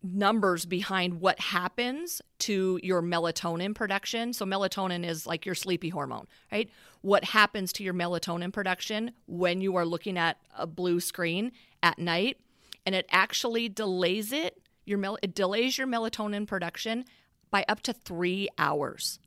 numbers 0.03 0.65
behind 0.65 1.21
what 1.21 1.41
happens 1.41 2.23
to 2.39 2.79
your 2.83 3.03
melatonin 3.03 3.75
production. 3.75 4.33
So, 4.33 4.45
melatonin 4.45 5.05
is 5.07 5.27
like 5.27 5.45
your 5.45 5.55
sleepy 5.55 5.89
hormone, 5.89 6.27
right? 6.53 6.71
What 7.01 7.25
happens 7.25 7.73
to 7.75 7.83
your 7.83 7.95
melatonin 7.95 8.53
production 8.53 9.13
when 9.27 9.61
you 9.61 9.77
are 9.77 9.85
looking 9.85 10.17
at 10.17 10.39
a 10.57 10.67
blue 10.67 11.01
screen 11.01 11.53
at 11.83 11.99
night, 11.99 12.39
and 12.87 12.95
it 12.95 13.07
actually 13.11 13.69
delays 13.69 14.33
it. 14.33 14.61
Your 14.85 14.99
mel- 14.99 15.19
it 15.23 15.35
delays 15.35 15.77
your 15.77 15.87
melatonin 15.87 16.47
production 16.47 17.05
by 17.51 17.65
up 17.69 17.83
to 17.83 17.93
three 17.93 18.49
hours. 18.59 19.19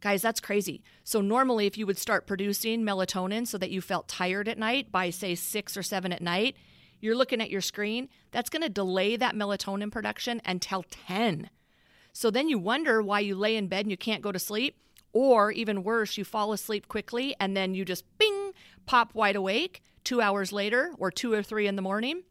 Guys, 0.00 0.22
that's 0.22 0.40
crazy. 0.40 0.82
So, 1.04 1.20
normally, 1.20 1.66
if 1.66 1.76
you 1.76 1.86
would 1.86 1.98
start 1.98 2.26
producing 2.26 2.82
melatonin 2.82 3.46
so 3.46 3.58
that 3.58 3.70
you 3.70 3.80
felt 3.80 4.08
tired 4.08 4.48
at 4.48 4.58
night 4.58 4.90
by, 4.90 5.10
say, 5.10 5.34
six 5.34 5.76
or 5.76 5.82
seven 5.82 6.12
at 6.12 6.22
night, 6.22 6.56
you're 7.00 7.16
looking 7.16 7.40
at 7.40 7.50
your 7.50 7.60
screen, 7.60 8.08
that's 8.30 8.50
going 8.50 8.62
to 8.62 8.68
delay 8.68 9.16
that 9.16 9.34
melatonin 9.34 9.90
production 9.90 10.40
until 10.44 10.84
10. 10.84 11.50
So 12.12 12.30
then 12.30 12.48
you 12.48 12.58
wonder 12.58 13.02
why 13.02 13.20
you 13.20 13.34
lay 13.34 13.56
in 13.56 13.68
bed 13.68 13.84
and 13.84 13.90
you 13.90 13.96
can't 13.96 14.22
go 14.22 14.32
to 14.32 14.38
sleep. 14.38 14.76
Or 15.12 15.50
even 15.50 15.82
worse, 15.82 16.16
you 16.16 16.24
fall 16.24 16.52
asleep 16.52 16.86
quickly 16.88 17.34
and 17.40 17.56
then 17.56 17.74
you 17.74 17.84
just 17.84 18.04
bing, 18.18 18.52
pop 18.86 19.14
wide 19.14 19.36
awake 19.36 19.82
two 20.04 20.20
hours 20.20 20.52
later 20.52 20.92
or 20.98 21.10
two 21.10 21.32
or 21.32 21.42
three 21.42 21.66
in 21.66 21.76
the 21.76 21.82
morning. 21.82 22.22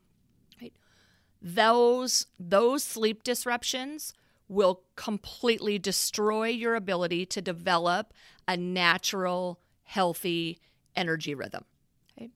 Those, 1.42 2.28
those 2.38 2.84
sleep 2.84 3.24
disruptions 3.24 4.14
will 4.50 4.82
completely 4.96 5.80
destroy 5.80 6.48
your 6.48 6.76
ability 6.76 7.26
to 7.28 7.42
develop 7.42 8.14
a 8.48 8.58
natural, 8.58 9.60
healthy 9.84 10.60
energy 10.96 11.36
rhythm. 11.36 11.64
Okay? 12.18 12.30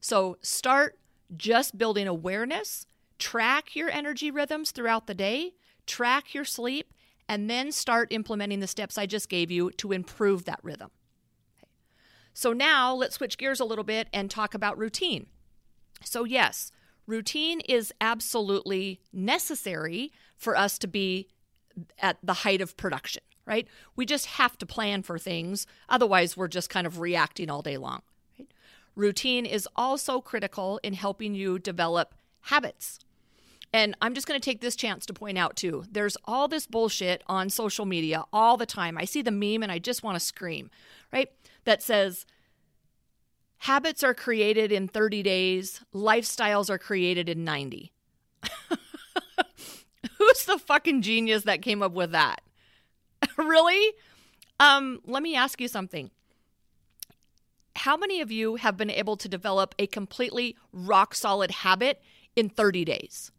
So 0.00 0.38
start 0.40 0.98
just 1.36 1.76
building 1.76 2.06
awareness, 2.06 2.86
track 3.18 3.74
your 3.74 3.90
energy 3.90 4.30
rhythms 4.30 4.70
throughout 4.70 5.08
the 5.08 5.14
day, 5.14 5.54
track 5.86 6.32
your 6.32 6.44
sleep, 6.44 6.94
and 7.28 7.50
then 7.50 7.72
start 7.72 8.12
implementing 8.12 8.60
the 8.60 8.66
steps 8.68 8.96
I 8.96 9.06
just 9.06 9.28
gave 9.28 9.50
you 9.50 9.70
to 9.72 9.90
improve 9.90 10.44
that 10.44 10.60
rhythm. 10.62 10.90
Okay. 11.58 11.70
So 12.32 12.52
now 12.52 12.94
let's 12.94 13.16
switch 13.16 13.38
gears 13.38 13.58
a 13.58 13.64
little 13.64 13.84
bit 13.84 14.08
and 14.12 14.30
talk 14.30 14.54
about 14.54 14.78
routine. 14.78 15.26
So, 16.04 16.24
yes, 16.24 16.70
routine 17.06 17.60
is 17.60 17.92
absolutely 18.00 19.00
necessary 19.12 20.12
for 20.36 20.56
us 20.56 20.78
to 20.78 20.86
be 20.86 21.28
at 22.00 22.18
the 22.22 22.32
height 22.32 22.60
of 22.60 22.76
production, 22.76 23.22
right? 23.44 23.66
We 23.94 24.06
just 24.06 24.26
have 24.26 24.56
to 24.58 24.66
plan 24.66 25.02
for 25.02 25.18
things. 25.18 25.66
Otherwise, 25.88 26.36
we're 26.36 26.48
just 26.48 26.70
kind 26.70 26.86
of 26.86 27.00
reacting 27.00 27.50
all 27.50 27.62
day 27.62 27.76
long. 27.76 28.02
Routine 28.94 29.44
is 29.44 29.68
also 29.76 30.20
critical 30.20 30.80
in 30.82 30.94
helping 30.94 31.34
you 31.34 31.58
develop 31.58 32.14
habits. 32.42 32.98
And 33.72 33.94
I'm 34.00 34.14
just 34.14 34.26
going 34.26 34.40
to 34.40 34.44
take 34.44 34.62
this 34.62 34.74
chance 34.74 35.04
to 35.06 35.12
point 35.12 35.36
out 35.36 35.54
too 35.56 35.84
there's 35.90 36.16
all 36.24 36.48
this 36.48 36.66
bullshit 36.66 37.22
on 37.26 37.50
social 37.50 37.84
media 37.84 38.24
all 38.32 38.56
the 38.56 38.64
time. 38.64 38.96
I 38.96 39.04
see 39.04 39.20
the 39.20 39.30
meme 39.30 39.62
and 39.62 39.70
I 39.70 39.78
just 39.78 40.02
want 40.02 40.16
to 40.16 40.24
scream, 40.24 40.70
right? 41.12 41.30
That 41.64 41.82
says, 41.82 42.24
habits 43.58 44.02
are 44.02 44.14
created 44.14 44.72
in 44.72 44.88
30 44.88 45.22
days, 45.22 45.80
lifestyles 45.94 46.70
are 46.70 46.78
created 46.78 47.28
in 47.28 47.44
90. 47.44 47.92
Who's 50.18 50.44
the 50.44 50.58
fucking 50.58 51.02
genius 51.02 51.44
that 51.44 51.62
came 51.62 51.82
up 51.82 51.92
with 51.92 52.12
that? 52.12 52.42
really? 53.36 53.92
Um, 54.58 55.00
let 55.06 55.22
me 55.22 55.36
ask 55.36 55.60
you 55.60 55.68
something 55.68 56.10
how 57.76 57.96
many 57.96 58.20
of 58.20 58.32
you 58.32 58.56
have 58.56 58.76
been 58.76 58.90
able 58.90 59.16
to 59.18 59.28
develop 59.28 59.74
a 59.78 59.86
completely 59.86 60.56
rock 60.72 61.14
solid 61.14 61.50
habit 61.50 62.02
in 62.34 62.48
30 62.48 62.84
days? 62.84 63.30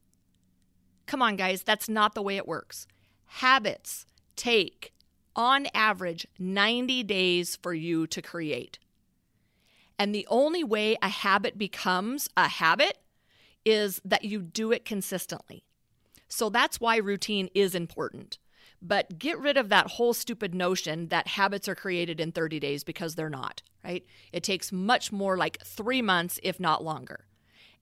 Come 1.05 1.21
on, 1.21 1.35
guys, 1.35 1.63
that's 1.63 1.89
not 1.89 2.13
the 2.13 2.21
way 2.21 2.37
it 2.37 2.47
works. 2.47 2.87
Habits 3.25 4.05
take, 4.35 4.93
on 5.35 5.67
average, 5.73 6.27
90 6.37 7.03
days 7.03 7.57
for 7.61 7.73
you 7.73 8.05
to 8.07 8.21
create. 8.21 8.79
And 9.97 10.13
the 10.13 10.27
only 10.29 10.63
way 10.63 10.97
a 11.01 11.09
habit 11.09 11.57
becomes 11.57 12.29
a 12.37 12.47
habit 12.47 12.99
is 13.65 13.99
that 14.05 14.23
you 14.23 14.41
do 14.41 14.71
it 14.71 14.85
consistently. 14.85 15.63
So 16.27 16.49
that's 16.49 16.79
why 16.79 16.97
routine 16.97 17.49
is 17.53 17.75
important. 17.75 18.37
But 18.81 19.17
get 19.17 19.39
rid 19.39 19.57
of 19.57 19.69
that 19.69 19.91
whole 19.91 20.13
stupid 20.13 20.53
notion 20.53 21.07
that 21.07 21.27
habits 21.27 21.67
are 21.67 21.75
created 21.75 22.19
in 22.19 22.31
30 22.31 22.59
days 22.59 22.83
because 22.83 23.15
they're 23.15 23.29
not, 23.29 23.63
right? 23.83 24.05
It 24.31 24.43
takes 24.43 24.71
much 24.71 25.11
more 25.11 25.35
like 25.35 25.61
three 25.63 26.01
months, 26.01 26.39
if 26.43 26.59
not 26.59 26.83
longer. 26.83 27.25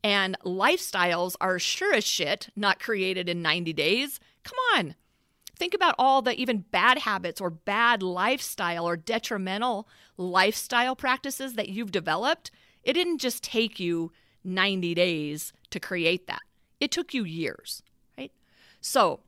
And 0.04 0.38
lifestyles 0.46 1.36
are 1.42 1.60
sure 1.60 1.94
as 1.94 2.06
shit 2.06 2.50
not 2.56 2.80
created 2.80 3.28
in 3.28 3.42
90 3.42 3.74
days. 3.74 4.20
Come 4.44 4.58
on. 4.75 4.96
Think 5.58 5.74
about 5.74 5.96
all 5.98 6.22
the 6.22 6.40
even 6.40 6.66
bad 6.70 7.00
habits 7.00 7.42
or 7.42 7.50
bad 7.50 8.04
lifestyle 8.04 8.88
or 8.88 8.98
detrimental 8.98 9.88
lifestyle 10.18 10.96
practices 10.96 11.54
that 11.54 11.70
you've 11.70 11.92
developed. 11.92 12.52
It 12.84 12.94
didn't 12.94 13.20
just 13.20 13.44
take 13.44 13.80
you 13.80 14.12
90 14.44 14.94
days 14.94 15.54
to 15.72 15.80
create 15.80 16.28
that, 16.28 16.44
it 16.80 16.92
took 16.92 17.14
you 17.14 17.24
years? 17.24 17.82
So 18.86 19.20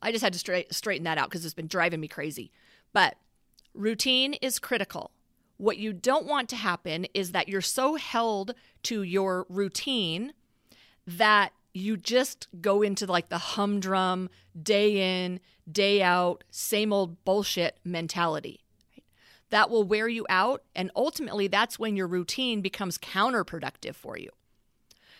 I 0.00 0.12
just 0.12 0.22
had 0.22 0.32
to 0.32 0.38
straight, 0.38 0.72
straighten 0.72 1.02
that 1.02 1.18
out 1.18 1.28
because 1.28 1.44
it's 1.44 1.54
been 1.54 1.66
driving 1.66 1.98
me 1.98 2.06
crazy. 2.06 2.52
But 2.92 3.16
routine 3.74 4.34
is 4.34 4.60
critical. 4.60 5.10
What 5.56 5.78
you 5.78 5.92
don't 5.92 6.24
want 6.24 6.48
to 6.50 6.56
happen 6.56 7.06
is 7.12 7.32
that 7.32 7.48
you're 7.48 7.62
so 7.62 7.96
held 7.96 8.54
to 8.84 9.02
your 9.02 9.44
routine 9.48 10.34
that 11.04 11.52
you 11.74 11.96
just 11.96 12.46
go 12.60 12.80
into 12.82 13.06
like 13.06 13.28
the 13.28 13.38
humdrum 13.38 14.30
day 14.62 15.24
in, 15.24 15.40
day 15.70 16.00
out, 16.00 16.44
same 16.52 16.92
old 16.92 17.24
bullshit 17.24 17.80
mentality. 17.84 18.60
That 19.50 19.68
will 19.68 19.82
wear 19.82 20.06
you 20.06 20.26
out, 20.28 20.62
and 20.76 20.92
ultimately, 20.94 21.48
that's 21.48 21.76
when 21.76 21.96
your 21.96 22.06
routine 22.06 22.60
becomes 22.60 22.98
counterproductive 22.98 23.96
for 23.96 24.16
you. 24.16 24.30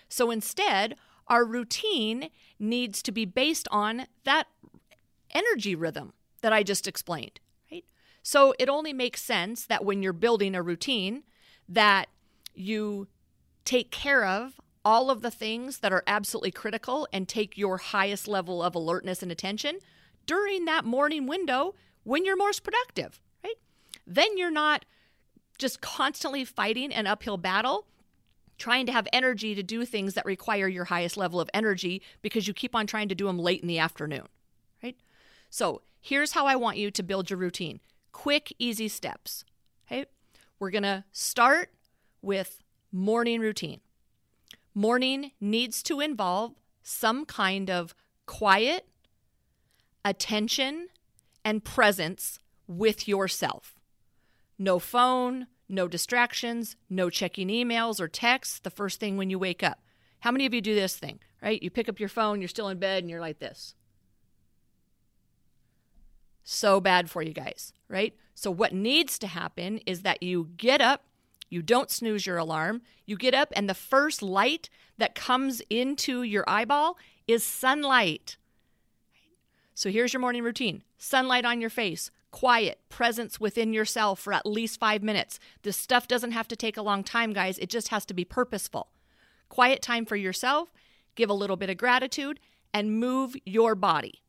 So 0.08 0.30
instead, 0.30 0.94
our 1.30 1.44
routine 1.44 2.28
needs 2.58 3.02
to 3.02 3.12
be 3.12 3.24
based 3.24 3.68
on 3.70 4.06
that 4.24 4.48
energy 5.30 5.74
rhythm 5.76 6.12
that 6.42 6.52
I 6.52 6.62
just 6.64 6.88
explained, 6.88 7.38
right? 7.70 7.84
So 8.22 8.52
it 8.58 8.68
only 8.68 8.92
makes 8.92 9.22
sense 9.22 9.64
that 9.66 9.84
when 9.84 10.02
you're 10.02 10.12
building 10.12 10.54
a 10.54 10.62
routine 10.62 11.22
that 11.68 12.08
you 12.54 13.06
take 13.64 13.92
care 13.92 14.26
of 14.26 14.60
all 14.84 15.10
of 15.10 15.22
the 15.22 15.30
things 15.30 15.78
that 15.78 15.92
are 15.92 16.02
absolutely 16.06 16.50
critical 16.50 17.06
and 17.12 17.28
take 17.28 17.56
your 17.56 17.76
highest 17.78 18.26
level 18.26 18.62
of 18.62 18.74
alertness 18.74 19.22
and 19.22 19.30
attention 19.30 19.78
during 20.26 20.64
that 20.64 20.84
morning 20.84 21.26
window 21.26 21.74
when 22.02 22.24
you're 22.24 22.36
most 22.36 22.64
productive, 22.64 23.20
right? 23.44 23.56
Then 24.06 24.36
you're 24.36 24.50
not 24.50 24.84
just 25.58 25.80
constantly 25.80 26.44
fighting 26.44 26.92
an 26.92 27.06
uphill 27.06 27.36
battle 27.36 27.86
trying 28.60 28.86
to 28.86 28.92
have 28.92 29.08
energy 29.12 29.54
to 29.56 29.62
do 29.62 29.84
things 29.84 30.14
that 30.14 30.24
require 30.24 30.68
your 30.68 30.84
highest 30.84 31.16
level 31.16 31.40
of 31.40 31.50
energy 31.52 32.02
because 32.22 32.46
you 32.46 32.54
keep 32.54 32.76
on 32.76 32.86
trying 32.86 33.08
to 33.08 33.14
do 33.14 33.26
them 33.26 33.38
late 33.38 33.62
in 33.62 33.66
the 33.66 33.78
afternoon, 33.78 34.28
right? 34.82 34.96
So 35.48 35.82
here's 36.00 36.32
how 36.32 36.46
I 36.46 36.54
want 36.54 36.76
you 36.76 36.90
to 36.92 37.02
build 37.02 37.30
your 37.30 37.38
routine 37.38 37.80
quick, 38.12 38.54
easy 38.58 38.86
steps. 38.86 39.44
Okay. 39.86 40.06
We're 40.58 40.70
going 40.70 40.82
to 40.82 41.04
start 41.10 41.70
with 42.20 42.62
morning 42.92 43.40
routine. 43.40 43.80
Morning 44.74 45.32
needs 45.40 45.82
to 45.84 46.00
involve 46.00 46.52
some 46.82 47.24
kind 47.24 47.70
of 47.70 47.94
quiet, 48.26 48.86
attention, 50.04 50.88
and 51.44 51.64
presence 51.64 52.38
with 52.66 53.08
yourself. 53.08 53.74
No 54.58 54.78
phone, 54.78 55.46
no 55.70 55.88
distractions, 55.88 56.76
no 56.88 57.10
checking 57.10 57.48
emails 57.48 58.00
or 58.00 58.08
texts 58.08 58.58
the 58.58 58.70
first 58.70 59.00
thing 59.00 59.16
when 59.16 59.30
you 59.30 59.38
wake 59.38 59.62
up. 59.62 59.80
How 60.20 60.30
many 60.30 60.46
of 60.46 60.52
you 60.52 60.60
do 60.60 60.74
this 60.74 60.96
thing, 60.96 61.20
right? 61.42 61.62
You 61.62 61.70
pick 61.70 61.88
up 61.88 62.00
your 62.00 62.08
phone, 62.08 62.40
you're 62.40 62.48
still 62.48 62.68
in 62.68 62.78
bed, 62.78 63.02
and 63.02 63.10
you're 63.10 63.20
like 63.20 63.38
this 63.38 63.74
so 66.50 66.80
bad 66.80 67.08
for 67.08 67.22
you 67.22 67.32
guys, 67.32 67.72
right? 67.88 68.14
So, 68.34 68.50
what 68.50 68.72
needs 68.72 69.18
to 69.20 69.26
happen 69.26 69.78
is 69.86 70.02
that 70.02 70.22
you 70.22 70.50
get 70.56 70.80
up, 70.80 71.04
you 71.48 71.62
don't 71.62 71.90
snooze 71.90 72.26
your 72.26 72.38
alarm, 72.38 72.82
you 73.06 73.16
get 73.16 73.34
up, 73.34 73.52
and 73.54 73.68
the 73.68 73.74
first 73.74 74.22
light 74.22 74.68
that 74.98 75.14
comes 75.14 75.62
into 75.70 76.22
your 76.22 76.44
eyeball 76.48 76.98
is 77.26 77.44
sunlight. 77.44 78.36
So, 79.74 79.90
here's 79.90 80.12
your 80.12 80.20
morning 80.20 80.42
routine 80.42 80.82
sunlight 80.98 81.44
on 81.44 81.60
your 81.60 81.70
face, 81.70 82.10
quiet, 82.30 82.80
presence 82.88 83.40
within 83.40 83.72
yourself 83.72 84.20
for 84.20 84.32
at 84.32 84.46
least 84.46 84.78
five 84.78 85.02
minutes. 85.02 85.38
This 85.62 85.76
stuff 85.76 86.08
doesn't 86.08 86.32
have 86.32 86.48
to 86.48 86.56
take 86.56 86.76
a 86.76 86.82
long 86.82 87.02
time, 87.02 87.32
guys, 87.32 87.58
it 87.58 87.70
just 87.70 87.88
has 87.88 88.04
to 88.06 88.14
be 88.14 88.24
purposeful. 88.24 88.88
Quiet 89.48 89.82
time 89.82 90.04
for 90.04 90.16
yourself, 90.16 90.72
give 91.16 91.30
a 91.30 91.34
little 91.34 91.56
bit 91.56 91.70
of 91.70 91.76
gratitude, 91.76 92.38
and 92.72 92.98
move 92.98 93.34
your 93.44 93.74
body. 93.74 94.22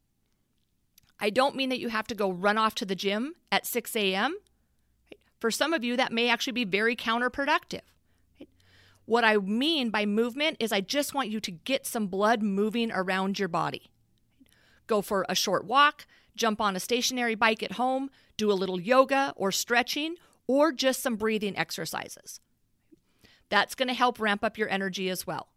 I 1.20 1.30
don't 1.30 1.56
mean 1.56 1.70
that 1.70 1.80
you 1.80 1.90
have 1.90 2.08
to 2.08 2.16
go 2.16 2.32
run 2.32 2.58
off 2.58 2.74
to 2.76 2.86
the 2.86 2.96
gym 2.96 3.36
at 3.52 3.68
6 3.68 3.96
a.m. 3.96 4.36
For 5.40 5.52
some 5.52 5.74
of 5.74 5.84
you, 5.84 5.96
that 5.96 6.12
may 6.12 6.30
actually 6.30 6.54
be 6.54 6.66
very 6.66 6.96
counterproductive. 6.96 7.82
What 9.06 9.24
I 9.24 9.38
mean 9.38 9.90
by 9.90 10.06
movement 10.06 10.58
is 10.60 10.72
I 10.72 10.82
just 10.82 11.14
want 11.14 11.30
you 11.30 11.40
to 11.42 11.52
get 11.52 11.86
some 11.86 12.08
blood 12.08 12.42
moving 12.42 12.92
around 12.92 13.38
your 13.38 13.48
body. 13.48 13.92
Go 14.88 15.02
for 15.02 15.26
a 15.30 15.36
short 15.36 15.66
walk, 15.66 16.06
jump 16.36 16.62
on 16.62 16.76
a 16.76 16.80
stationary 16.80 17.36
bike 17.36 17.64
at 17.64 17.74
home, 17.74 18.10
do 18.38 18.52
a 18.52 18.54
little 18.54 18.80
yoga 18.80 19.34
or 19.36 19.52
stretching, 19.52 20.16
or 20.48 20.72
just 20.72 21.02
some 21.02 21.16
breathing 21.16 21.58
exercises. 21.58 22.40
That's 23.50 23.76
going 23.76 23.88
to 23.88 23.94
help 23.94 24.20
ramp 24.20 24.44
up 24.44 24.58
your 24.58 24.70
energy 24.70 25.10
as 25.10 25.28
well. 25.28 25.48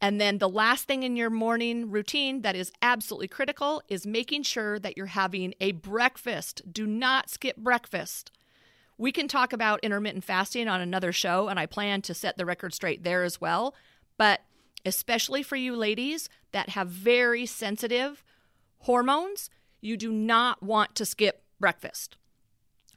And 0.00 0.20
then 0.20 0.38
the 0.38 0.48
last 0.48 0.84
thing 0.84 1.02
in 1.02 1.16
your 1.16 1.30
morning 1.30 1.90
routine 1.90 2.40
that 2.42 2.56
is 2.56 2.72
absolutely 2.80 3.28
critical 3.28 3.82
is 3.88 4.06
making 4.06 4.44
sure 4.44 4.78
that 4.78 4.96
you're 4.96 5.06
having 5.06 5.54
a 5.60 5.72
breakfast. 5.72 6.62
Do 6.72 6.86
not 6.86 7.28
skip 7.28 7.56
breakfast. 7.56 8.32
We 8.96 9.12
can 9.12 9.28
talk 9.28 9.52
about 9.52 9.80
intermittent 9.82 10.24
fasting 10.24 10.68
on 10.68 10.80
another 10.80 11.12
show, 11.12 11.48
and 11.48 11.58
I 11.58 11.66
plan 11.66 12.02
to 12.02 12.14
set 12.14 12.38
the 12.38 12.46
record 12.46 12.74
straight 12.74 13.02
there 13.02 13.24
as 13.24 13.40
well. 13.40 13.74
But 14.16 14.40
especially 14.84 15.42
for 15.42 15.56
you 15.56 15.76
ladies 15.76 16.28
that 16.52 16.70
have 16.70 16.88
very 16.88 17.44
sensitive 17.44 18.24
hormones, 18.80 19.50
you 19.80 19.96
do 19.96 20.12
not 20.12 20.62
want 20.62 20.94
to 20.96 21.04
skip 21.04 21.42
breakfast. 21.58 22.16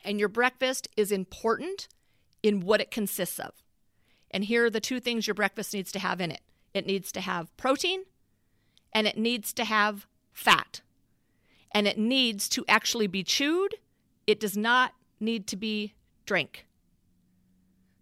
And 0.03 0.19
your 0.19 0.29
breakfast 0.29 0.87
is 0.97 1.11
important 1.11 1.87
in 2.41 2.59
what 2.59 2.81
it 2.81 2.91
consists 2.91 3.39
of. 3.39 3.53
And 4.31 4.45
here 4.45 4.65
are 4.65 4.69
the 4.69 4.81
two 4.81 4.99
things 4.99 5.27
your 5.27 5.33
breakfast 5.33 5.73
needs 5.73 5.91
to 5.93 5.99
have 5.99 6.19
in 6.19 6.31
it 6.31 6.41
it 6.73 6.87
needs 6.87 7.11
to 7.11 7.21
have 7.21 7.55
protein 7.55 8.03
and 8.93 9.05
it 9.05 9.17
needs 9.17 9.53
to 9.53 9.63
have 9.63 10.07
fat. 10.31 10.81
And 11.71 11.87
it 11.87 11.97
needs 11.97 12.49
to 12.49 12.65
actually 12.67 13.07
be 13.07 13.23
chewed. 13.23 13.75
It 14.25 14.39
does 14.39 14.57
not 14.57 14.93
need 15.19 15.47
to 15.47 15.55
be 15.55 15.93
drank. 16.25 16.65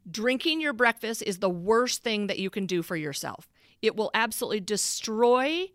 Drinking 0.09 0.61
your 0.61 0.73
breakfast 0.73 1.21
is 1.25 1.39
the 1.39 1.49
worst 1.49 2.01
thing 2.01 2.27
that 2.27 2.39
you 2.39 2.49
can 2.49 2.65
do 2.65 2.81
for 2.81 2.95
yourself. 2.95 3.49
It 3.81 3.95
will 3.95 4.11
absolutely 4.13 4.61
destroy 4.61 5.71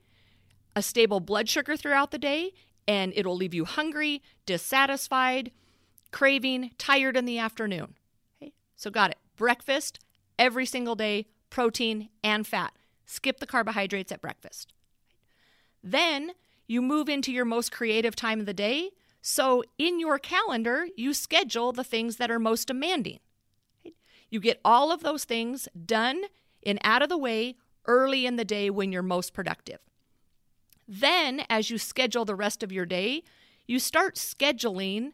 a 0.75 0.83
stable 0.83 1.21
blood 1.21 1.49
sugar 1.49 1.77
throughout 1.77 2.11
the 2.11 2.19
day 2.19 2.53
and 2.89 3.13
it'll 3.17 3.37
leave 3.37 3.55
you 3.55 3.65
hungry, 3.65 4.23
dissatisfied, 4.45 5.51
craving, 6.13 6.71
tired 6.79 7.17
in 7.17 7.25
the 7.25 7.39
afternoon. 7.39 7.95
Okay? 8.41 8.53
So, 8.77 8.91
got 8.91 9.11
it. 9.11 9.19
Breakfast 9.37 9.99
every 10.39 10.67
single 10.67 10.95
day, 10.95 11.27
protein 11.51 12.09
and 12.23 12.47
fat. 12.47 12.73
Skip 13.05 13.41
the 13.41 13.47
carbohydrates 13.47 14.13
at 14.13 14.21
breakfast. 14.21 14.73
Then 15.83 16.33
you 16.67 16.83
move 16.83 17.09
into 17.09 17.33
your 17.33 17.45
most 17.45 17.71
creative 17.71 18.17
time 18.17 18.41
of 18.41 18.47
the 18.47 18.55
day. 18.55 18.91
So 19.23 19.63
in 19.79 20.01
your 20.01 20.19
calendar, 20.19 20.89
you 20.97 21.15
schedule 21.15 21.73
the 21.73 21.85
things 21.85 22.17
that 22.17 22.31
are 22.31 22.39
most 22.39 22.69
demanding. 22.69 23.21
You 24.29 24.41
get 24.41 24.61
all 24.65 24.91
of 24.91 25.03
those 25.03 25.25
things 25.25 25.69
done 25.85 26.23
and 26.65 26.79
out 26.83 27.03
of 27.03 27.09
the 27.09 27.17
way 27.17 27.57
early 27.87 28.27
in 28.27 28.37
the 28.37 28.45
day 28.45 28.71
when 28.71 28.91
you're 28.91 29.03
most 29.03 29.33
productive. 29.33 29.79
Then, 30.89 31.45
as 31.51 31.71
you 31.71 31.79
schedule 31.79 32.25
the 32.25 32.35
rest 32.35 32.63
of 32.63 32.73
your 32.73 32.87
day, 32.87 33.23
you 33.67 33.79
start 33.79 34.15
scheduling 34.15 35.13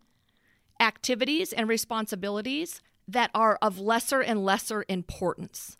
activities 0.81 1.53
and 1.53 1.69
responsibilities 1.69 2.83
that 3.09 3.31
are 3.35 3.59
of 3.63 3.79
lesser 3.79 4.21
and 4.21 4.45
lesser 4.45 4.85
importance. 4.89 5.77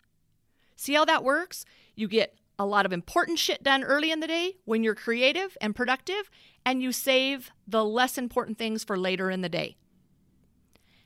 See 0.75 0.93
how 0.93 1.05
that 1.05 1.23
works? 1.23 1.65
You 1.95 2.07
get 2.07 2.37
a 2.57 2.65
lot 2.65 2.85
of 2.85 2.93
important 2.93 3.39
shit 3.39 3.63
done 3.63 3.83
early 3.83 4.11
in 4.11 4.19
the 4.19 4.27
day 4.27 4.57
when 4.65 4.83
you're 4.83 4.95
creative 4.95 5.57
and 5.61 5.75
productive, 5.75 6.29
and 6.65 6.81
you 6.81 6.91
save 6.91 7.51
the 7.67 7.83
less 7.83 8.17
important 8.17 8.57
things 8.57 8.83
for 8.83 8.97
later 8.97 9.29
in 9.29 9.41
the 9.41 9.49
day. 9.49 9.75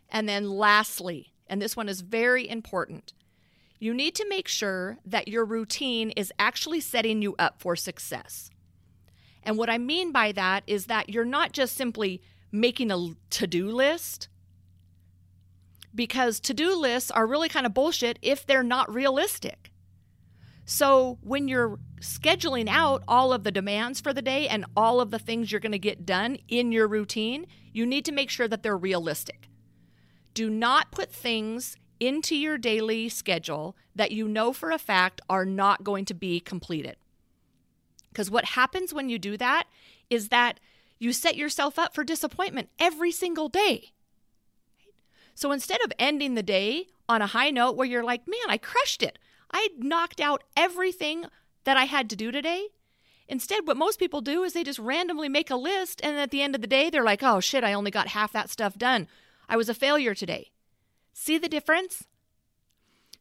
And 0.10 0.28
then, 0.28 0.50
lastly, 0.50 1.34
and 1.47 1.62
this 1.62 1.76
one 1.76 1.89
is 1.89 2.02
very 2.02 2.47
important, 2.47 3.13
you 3.80 3.93
need 3.93 4.15
to 4.15 4.28
make 4.28 4.47
sure 4.47 4.97
that 5.06 5.28
your 5.28 5.45
routine 5.45 6.12
is 6.12 6.34
actually 6.39 6.80
setting 6.80 7.21
you 7.21 7.36
up 7.38 7.62
for 7.62 7.76
success. 7.76 8.50
And 9.47 9.57
what 9.57 9.69
I 9.69 9.77
mean 9.77 10.12
by 10.12 10.33
that 10.33 10.63
is 10.67 10.88
that 10.88 11.10
you're 11.10 11.23
not 11.23 11.53
just 11.53 11.77
simply 11.77 12.21
making 12.51 12.91
a 12.91 13.15
to 13.29 13.47
do 13.47 13.69
list, 13.69 14.27
because 15.95 16.41
to 16.41 16.53
do 16.53 16.75
lists 16.75 17.10
are 17.12 17.25
really 17.25 17.47
kind 17.47 17.65
of 17.65 17.73
bullshit 17.73 18.19
if 18.21 18.45
they're 18.45 18.62
not 18.62 18.93
realistic. 18.93 19.71
So 20.65 21.17
when 21.21 21.47
you're 21.47 21.79
scheduling 22.01 22.67
out 22.67 23.03
all 23.07 23.31
of 23.31 23.45
the 23.45 23.51
demands 23.53 24.01
for 24.01 24.12
the 24.12 24.21
day 24.21 24.49
and 24.49 24.65
all 24.75 24.99
of 24.99 25.12
the 25.12 25.17
things 25.17 25.49
you're 25.49 25.62
going 25.62 25.71
to 25.71 25.79
get 25.79 26.05
done 26.05 26.38
in 26.49 26.73
your 26.73 26.89
routine, 26.89 27.47
you 27.71 27.86
need 27.86 28.03
to 28.03 28.12
make 28.12 28.29
sure 28.29 28.49
that 28.49 28.63
they're 28.63 28.77
realistic. 28.77 29.47
Do 30.33 30.49
not 30.49 30.91
put 30.91 31.10
things 31.10 31.77
into 32.01 32.36
your 32.36 32.57
daily 32.57 33.07
schedule 33.07 33.77
that 33.95 34.12
you 34.12 34.27
know 34.27 34.51
for 34.51 34.71
a 34.71 34.77
fact 34.77 35.21
are 35.29 35.45
not 35.45 35.86
going 35.86 36.03
to 36.03 36.13
be 36.13 36.41
completed. 36.41 36.97
Because 38.17 38.32
what 38.32 38.45
happens 38.45 38.95
when 38.95 39.10
you 39.10 39.19
do 39.19 39.38
that 39.38 39.65
is 40.10 40.30
that 40.30 40.60
you 40.97 41.13
set 41.13 41.36
yourself 41.36 41.77
up 41.77 41.93
for 41.93 42.03
disappointment 42.03 42.67
every 42.80 43.12
single 43.12 43.47
day. 43.47 43.91
So 45.36 45.51
instead 45.51 45.82
of 45.86 45.93
ending 45.99 46.34
the 46.34 46.41
day 46.41 46.88
on 47.08 47.21
a 47.21 47.27
high 47.27 47.51
note 47.51 47.75
where 47.75 47.86
you're 47.86 48.03
like, 48.03 48.27
man, 48.27 48.39
I 48.49 48.58
crushed 48.58 49.03
it, 49.03 49.19
I 49.51 49.69
knocked 49.77 50.19
out 50.19 50.43
everything 50.56 51.25
that 51.63 51.77
I 51.77 51.84
had 51.84 52.10
to 52.10 52.15
do 52.15 52.32
today. 52.32 52.69
Instead, 53.27 53.67
what 53.67 53.77
most 53.77 53.99
people 53.99 54.21
do 54.21 54.41
is 54.41 54.53
they 54.53 54.63
just 54.63 54.80
randomly 54.80 55.30
make 55.30 55.51
a 55.51 55.56
list, 55.56 56.01
and 56.03 56.17
at 56.17 56.32
the 56.32 56.41
end 56.41 56.56
of 56.56 56.62
the 56.62 56.65
day, 56.65 56.89
they're 56.89 57.03
like, 57.03 57.21
oh 57.21 57.39
shit, 57.39 57.63
I 57.63 57.73
only 57.73 57.91
got 57.91 58.08
half 58.08 58.34
that 58.34 58.49
stuff 58.49 58.80
done. 58.80 59.08
I 59.47 59.58
was 59.58 59.69
a 59.69 59.75
failure 59.75 60.15
today. 60.15 60.49
See 61.13 61.38
the 61.38 61.47
difference? 61.47 62.06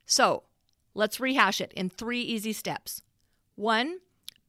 So 0.06 0.44
let's 0.94 1.20
rehash 1.20 1.60
it 1.60 1.74
in 1.76 1.90
three 1.90 2.22
easy 2.22 2.54
steps. 2.54 3.02
One, 3.56 3.98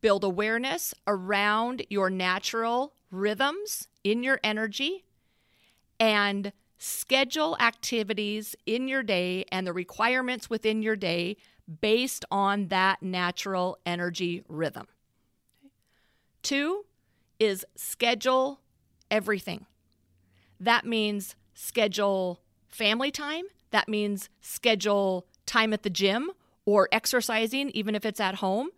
build 0.01 0.23
awareness 0.23 0.93
around 1.05 1.85
your 1.89 2.09
natural 2.09 2.93
rhythms 3.11 3.87
in 4.03 4.23
your 4.23 4.39
energy 4.43 5.05
and 5.99 6.51
schedule 6.77 7.57
activities 7.59 8.55
in 8.65 8.87
your 8.87 9.03
day 9.03 9.43
and 9.51 9.65
the 9.65 9.73
requirements 9.73 10.49
within 10.49 10.81
your 10.81 10.95
day 10.95 11.35
based 11.81 12.23
on 12.31 12.67
that 12.67 13.01
natural 13.01 13.77
energy 13.85 14.43
rhythm. 14.47 14.87
Two 16.43 16.85
is 17.39 17.65
schedule 17.75 18.61
everything. 19.09 19.65
That 20.59 20.85
means 20.85 21.35
schedule 21.53 22.41
family 22.67 23.11
time, 23.11 23.45
that 23.71 23.89
means 23.89 24.29
schedule 24.39 25.25
time 25.45 25.73
at 25.73 25.83
the 25.83 25.89
gym 25.89 26.31
or 26.65 26.87
exercising, 26.91 27.69
even 27.71 27.95
if 27.95 28.05
it's 28.05 28.19
at 28.19 28.35
home, 28.35 28.69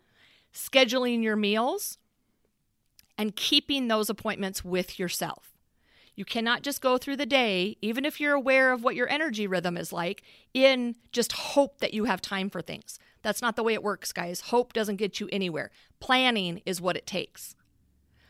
scheduling 0.54 1.22
your 1.22 1.36
meals, 1.36 1.98
and 3.16 3.36
keeping 3.36 3.88
those 3.88 4.08
appointments 4.08 4.64
with 4.64 4.98
yourself. 4.98 5.52
You 6.16 6.24
cannot 6.24 6.62
just 6.62 6.80
go 6.80 6.98
through 6.98 7.16
the 7.16 7.26
day, 7.26 7.76
even 7.80 8.04
if 8.04 8.20
you're 8.20 8.34
aware 8.34 8.72
of 8.72 8.82
what 8.82 8.94
your 8.94 9.08
energy 9.08 9.46
rhythm 9.46 9.76
is 9.76 9.92
like, 9.92 10.22
in 10.52 10.96
just 11.12 11.32
hope 11.32 11.78
that 11.78 11.94
you 11.94 12.04
have 12.04 12.20
time 12.20 12.50
for 12.50 12.60
things. 12.60 12.98
That's 13.22 13.42
not 13.42 13.56
the 13.56 13.62
way 13.62 13.74
it 13.74 13.82
works, 13.82 14.12
guys. 14.12 14.40
Hope 14.40 14.72
doesn't 14.72 14.96
get 14.96 15.20
you 15.20 15.28
anywhere. 15.30 15.70
Planning 15.98 16.62
is 16.66 16.80
what 16.80 16.96
it 16.96 17.06
takes. 17.06 17.54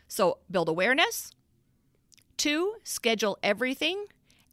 So 0.07 0.39
build 0.49 0.69
awareness. 0.69 1.31
Two, 2.37 2.75
schedule 2.83 3.37
everything. 3.41 4.05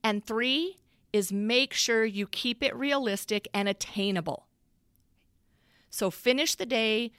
And 0.02 0.24
three 0.24 0.78
is 1.12 1.32
make 1.32 1.74
sure 1.74 2.04
you 2.04 2.26
keep 2.26 2.62
it 2.62 2.74
realistic 2.76 3.48
and 3.52 3.68
attainable. 3.68 4.46
So 5.90 6.10
finish 6.10 6.54
the 6.54 6.66
day 6.66 7.12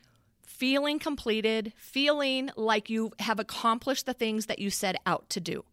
feeling 0.50 0.98
completed, 0.98 1.72
feeling 1.78 2.50
like 2.58 2.90
you 2.90 3.12
have 3.20 3.40
accomplished 3.40 4.06
the 4.08 4.14
things 4.14 4.48
that 4.48 4.60
you 4.60 4.70
set 4.70 4.96
out 5.06 5.30
to 5.30 5.40
do. 5.40 5.64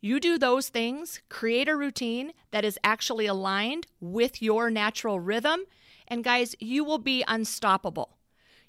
You 0.00 0.20
do 0.20 0.36
those 0.36 0.68
things, 0.68 1.22
create 1.30 1.68
a 1.68 1.76
routine 1.76 2.32
that 2.50 2.64
is 2.64 2.78
actually 2.82 3.26
aligned 3.26 3.86
with 4.00 4.42
your 4.42 4.70
natural 4.70 5.20
rhythm, 5.20 5.60
and 6.08 6.24
guys, 6.24 6.54
you 6.58 6.84
will 6.84 6.98
be 6.98 7.24
unstoppable. 7.26 8.18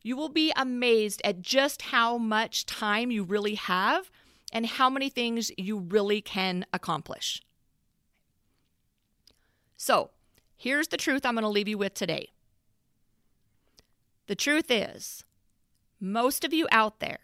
You 0.01 0.15
will 0.15 0.29
be 0.29 0.53
amazed 0.55 1.19
at 1.25 1.41
just 1.41 1.81
how 1.81 2.17
much 2.17 2.65
time 2.65 3.11
you 3.11 3.23
really 3.23 3.55
have 3.55 4.11
and 4.53 4.65
how 4.67 4.89
many 4.89 5.09
things 5.09 5.51
you 5.57 5.79
really 5.79 6.21
can 6.21 6.63
accomplish. 6.71 7.41
So, 9.75 10.11
here's 10.55 10.87
the 10.89 10.97
truth 10.97 11.25
I'm 11.25 11.33
going 11.33 11.41
to 11.41 11.49
leave 11.49 11.67
you 11.67 11.79
with 11.79 11.95
today. 11.95 12.29
The 14.27 14.35
truth 14.35 14.71
is, 14.71 15.23
most 15.99 16.43
of 16.43 16.53
you 16.53 16.67
out 16.71 16.99
there 16.99 17.19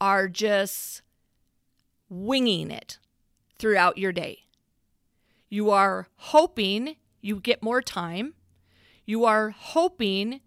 are 0.00 0.28
just 0.28 1.02
winging 2.08 2.70
it 2.70 2.98
throughout 3.58 3.98
your 3.98 4.12
day. 4.12 4.40
You 5.48 5.70
are 5.70 6.08
hoping 6.16 6.96
you 7.20 7.40
get 7.40 7.62
more 7.62 7.80
time. 7.80 8.34
You 9.06 9.24
are 9.24 9.50
hoping 9.50 10.40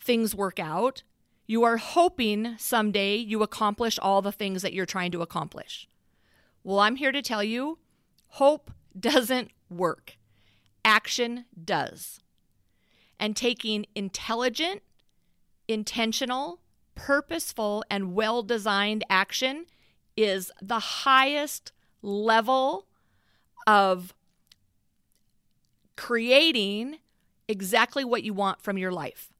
things 0.00 0.34
work 0.34 0.58
out. 0.58 1.02
You 1.46 1.64
are 1.64 1.76
hoping 1.78 2.54
someday 2.58 3.16
you 3.16 3.42
accomplish 3.42 3.98
all 3.98 4.22
the 4.22 4.32
things 4.32 4.62
that 4.62 4.72
you're 4.72 4.86
trying 4.86 5.10
to 5.12 5.22
accomplish. 5.22 5.88
Well, 6.62 6.78
I'm 6.78 6.96
here 6.96 7.12
to 7.12 7.22
tell 7.22 7.42
you 7.42 7.78
hope 8.28 8.70
doesn't 8.98 9.50
work, 9.68 10.16
action 10.84 11.46
does. 11.62 12.20
And 13.18 13.36
taking 13.36 13.86
intelligent, 13.94 14.82
intentional, 15.70 16.60
purposeful, 16.96 17.84
and 17.88 18.12
well 18.12 18.42
designed 18.42 19.04
action 19.08 19.66
is 20.16 20.50
the 20.60 20.80
highest 20.80 21.72
level 22.02 22.86
of 23.66 24.12
creating 25.96 26.98
exactly 27.46 28.04
what 28.04 28.24
you 28.24 28.34
want 28.34 28.60
from 28.60 28.76
your 28.76 28.90
life. 28.90 29.30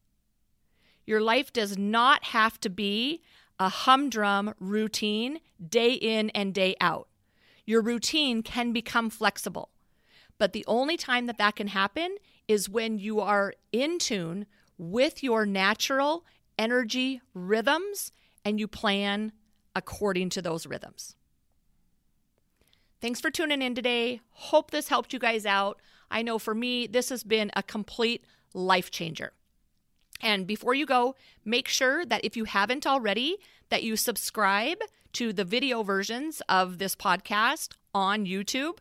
Your 1.04 1.20
life 1.20 1.52
does 1.52 1.76
not 1.76 2.24
have 2.24 2.60
to 2.60 2.70
be 2.70 3.22
a 3.58 3.68
humdrum 3.68 4.54
routine 4.60 5.40
day 5.68 5.92
in 5.94 6.30
and 6.30 6.54
day 6.54 6.76
out. 6.80 7.08
Your 7.66 7.82
routine 7.82 8.42
can 8.42 8.72
become 8.72 9.10
flexible. 9.10 9.70
But 10.38 10.52
the 10.52 10.64
only 10.66 10.96
time 10.96 11.26
that 11.26 11.38
that 11.38 11.56
can 11.56 11.68
happen 11.68 12.16
is 12.46 12.68
when 12.68 12.98
you 12.98 13.20
are 13.20 13.54
in 13.72 13.98
tune 13.98 14.46
with 14.80 15.22
your 15.22 15.44
natural 15.44 16.24
energy 16.58 17.20
rhythms 17.34 18.12
and 18.46 18.58
you 18.58 18.66
plan 18.66 19.30
according 19.76 20.30
to 20.30 20.40
those 20.40 20.66
rhythms. 20.66 21.14
Thanks 23.02 23.20
for 23.20 23.30
tuning 23.30 23.60
in 23.60 23.74
today. 23.74 24.22
Hope 24.30 24.70
this 24.70 24.88
helped 24.88 25.12
you 25.12 25.18
guys 25.18 25.44
out. 25.44 25.80
I 26.10 26.22
know 26.22 26.38
for 26.38 26.54
me, 26.54 26.86
this 26.86 27.10
has 27.10 27.22
been 27.22 27.50
a 27.54 27.62
complete 27.62 28.24
life 28.54 28.90
changer. 28.90 29.34
And 30.22 30.46
before 30.46 30.72
you 30.72 30.86
go, 30.86 31.14
make 31.44 31.68
sure 31.68 32.06
that 32.06 32.24
if 32.24 32.34
you 32.34 32.44
haven't 32.44 32.86
already, 32.86 33.36
that 33.68 33.82
you 33.82 33.96
subscribe 33.96 34.78
to 35.12 35.34
the 35.34 35.44
video 35.44 35.82
versions 35.82 36.40
of 36.48 36.78
this 36.78 36.96
podcast 36.96 37.74
on 37.94 38.24
YouTube. 38.24 38.78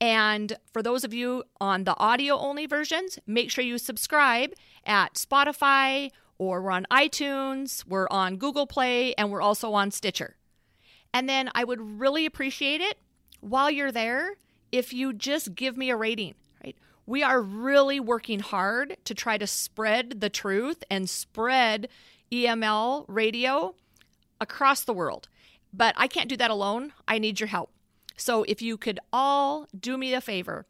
And 0.00 0.56
for 0.72 0.82
those 0.82 1.04
of 1.04 1.14
you 1.14 1.44
on 1.60 1.84
the 1.84 1.96
audio 1.98 2.36
only 2.36 2.66
versions, 2.66 3.18
make 3.26 3.50
sure 3.50 3.64
you 3.64 3.78
subscribe 3.78 4.52
at 4.84 5.14
Spotify 5.14 6.10
or 6.38 6.60
we're 6.60 6.70
on 6.70 6.86
iTunes, 6.90 7.86
we're 7.86 8.08
on 8.10 8.36
Google 8.36 8.66
Play, 8.66 9.14
and 9.14 9.30
we're 9.30 9.40
also 9.40 9.72
on 9.72 9.90
Stitcher. 9.90 10.36
And 11.14 11.28
then 11.28 11.50
I 11.54 11.64
would 11.64 11.80
really 11.80 12.26
appreciate 12.26 12.82
it 12.82 12.98
while 13.40 13.70
you're 13.70 13.92
there, 13.92 14.34
if 14.70 14.92
you 14.92 15.12
just 15.12 15.54
give 15.54 15.76
me 15.76 15.88
a 15.88 15.96
rating, 15.96 16.34
right? 16.62 16.76
We 17.06 17.22
are 17.22 17.40
really 17.40 18.00
working 18.00 18.40
hard 18.40 18.96
to 19.04 19.14
try 19.14 19.38
to 19.38 19.46
spread 19.46 20.20
the 20.20 20.28
truth 20.28 20.84
and 20.90 21.08
spread 21.08 21.88
EML 22.30 23.06
radio 23.08 23.74
across 24.40 24.82
the 24.82 24.92
world. 24.92 25.28
But 25.72 25.94
I 25.96 26.06
can't 26.06 26.28
do 26.28 26.36
that 26.36 26.50
alone. 26.50 26.92
I 27.08 27.18
need 27.18 27.40
your 27.40 27.46
help. 27.46 27.70
So 28.16 28.44
if 28.44 28.62
you 28.62 28.76
could 28.76 28.98
all 29.12 29.68
do 29.78 29.96
me 29.98 30.14
a 30.14 30.20
favor 30.20 30.66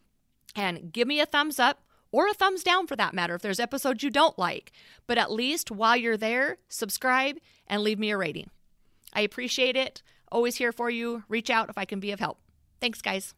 and 0.55 0.93
give 0.93 1.07
me 1.07 1.21
a 1.21 1.27
thumbs 1.27 1.59
up 1.59 1.83
or 2.11 2.29
a 2.29 2.35
thumbs 2.35 2.63
down 2.63 2.87
for 2.87 2.97
that 2.97 3.15
matter 3.15 3.35
if 3.35 3.43
there's 3.43 3.61
episodes 3.61 4.03
you 4.03 4.11
don't 4.11 4.39
like, 4.39 4.73
but 5.07 5.19
at 5.19 5.31
least 5.31 5.71
while 5.71 5.97
you're 5.97 6.17
there, 6.17 6.59
subscribe 6.69 7.39
and 7.67 7.83
leave 7.83 7.99
me 7.99 8.11
a 8.11 8.17
rating. 8.17 8.51
I 9.13 9.21
appreciate 9.21 9.77
it. 9.77 10.03
Always 10.31 10.57
here 10.57 10.73
for 10.73 10.91
you. 10.91 11.25
Reach 11.29 11.51
out 11.51 11.71
if 11.71 11.79
I 11.79 11.85
can 11.85 12.01
be 12.01 12.11
of 12.11 12.21
help. 12.21 12.39
Thanks, 12.81 13.01
guys. 13.01 13.35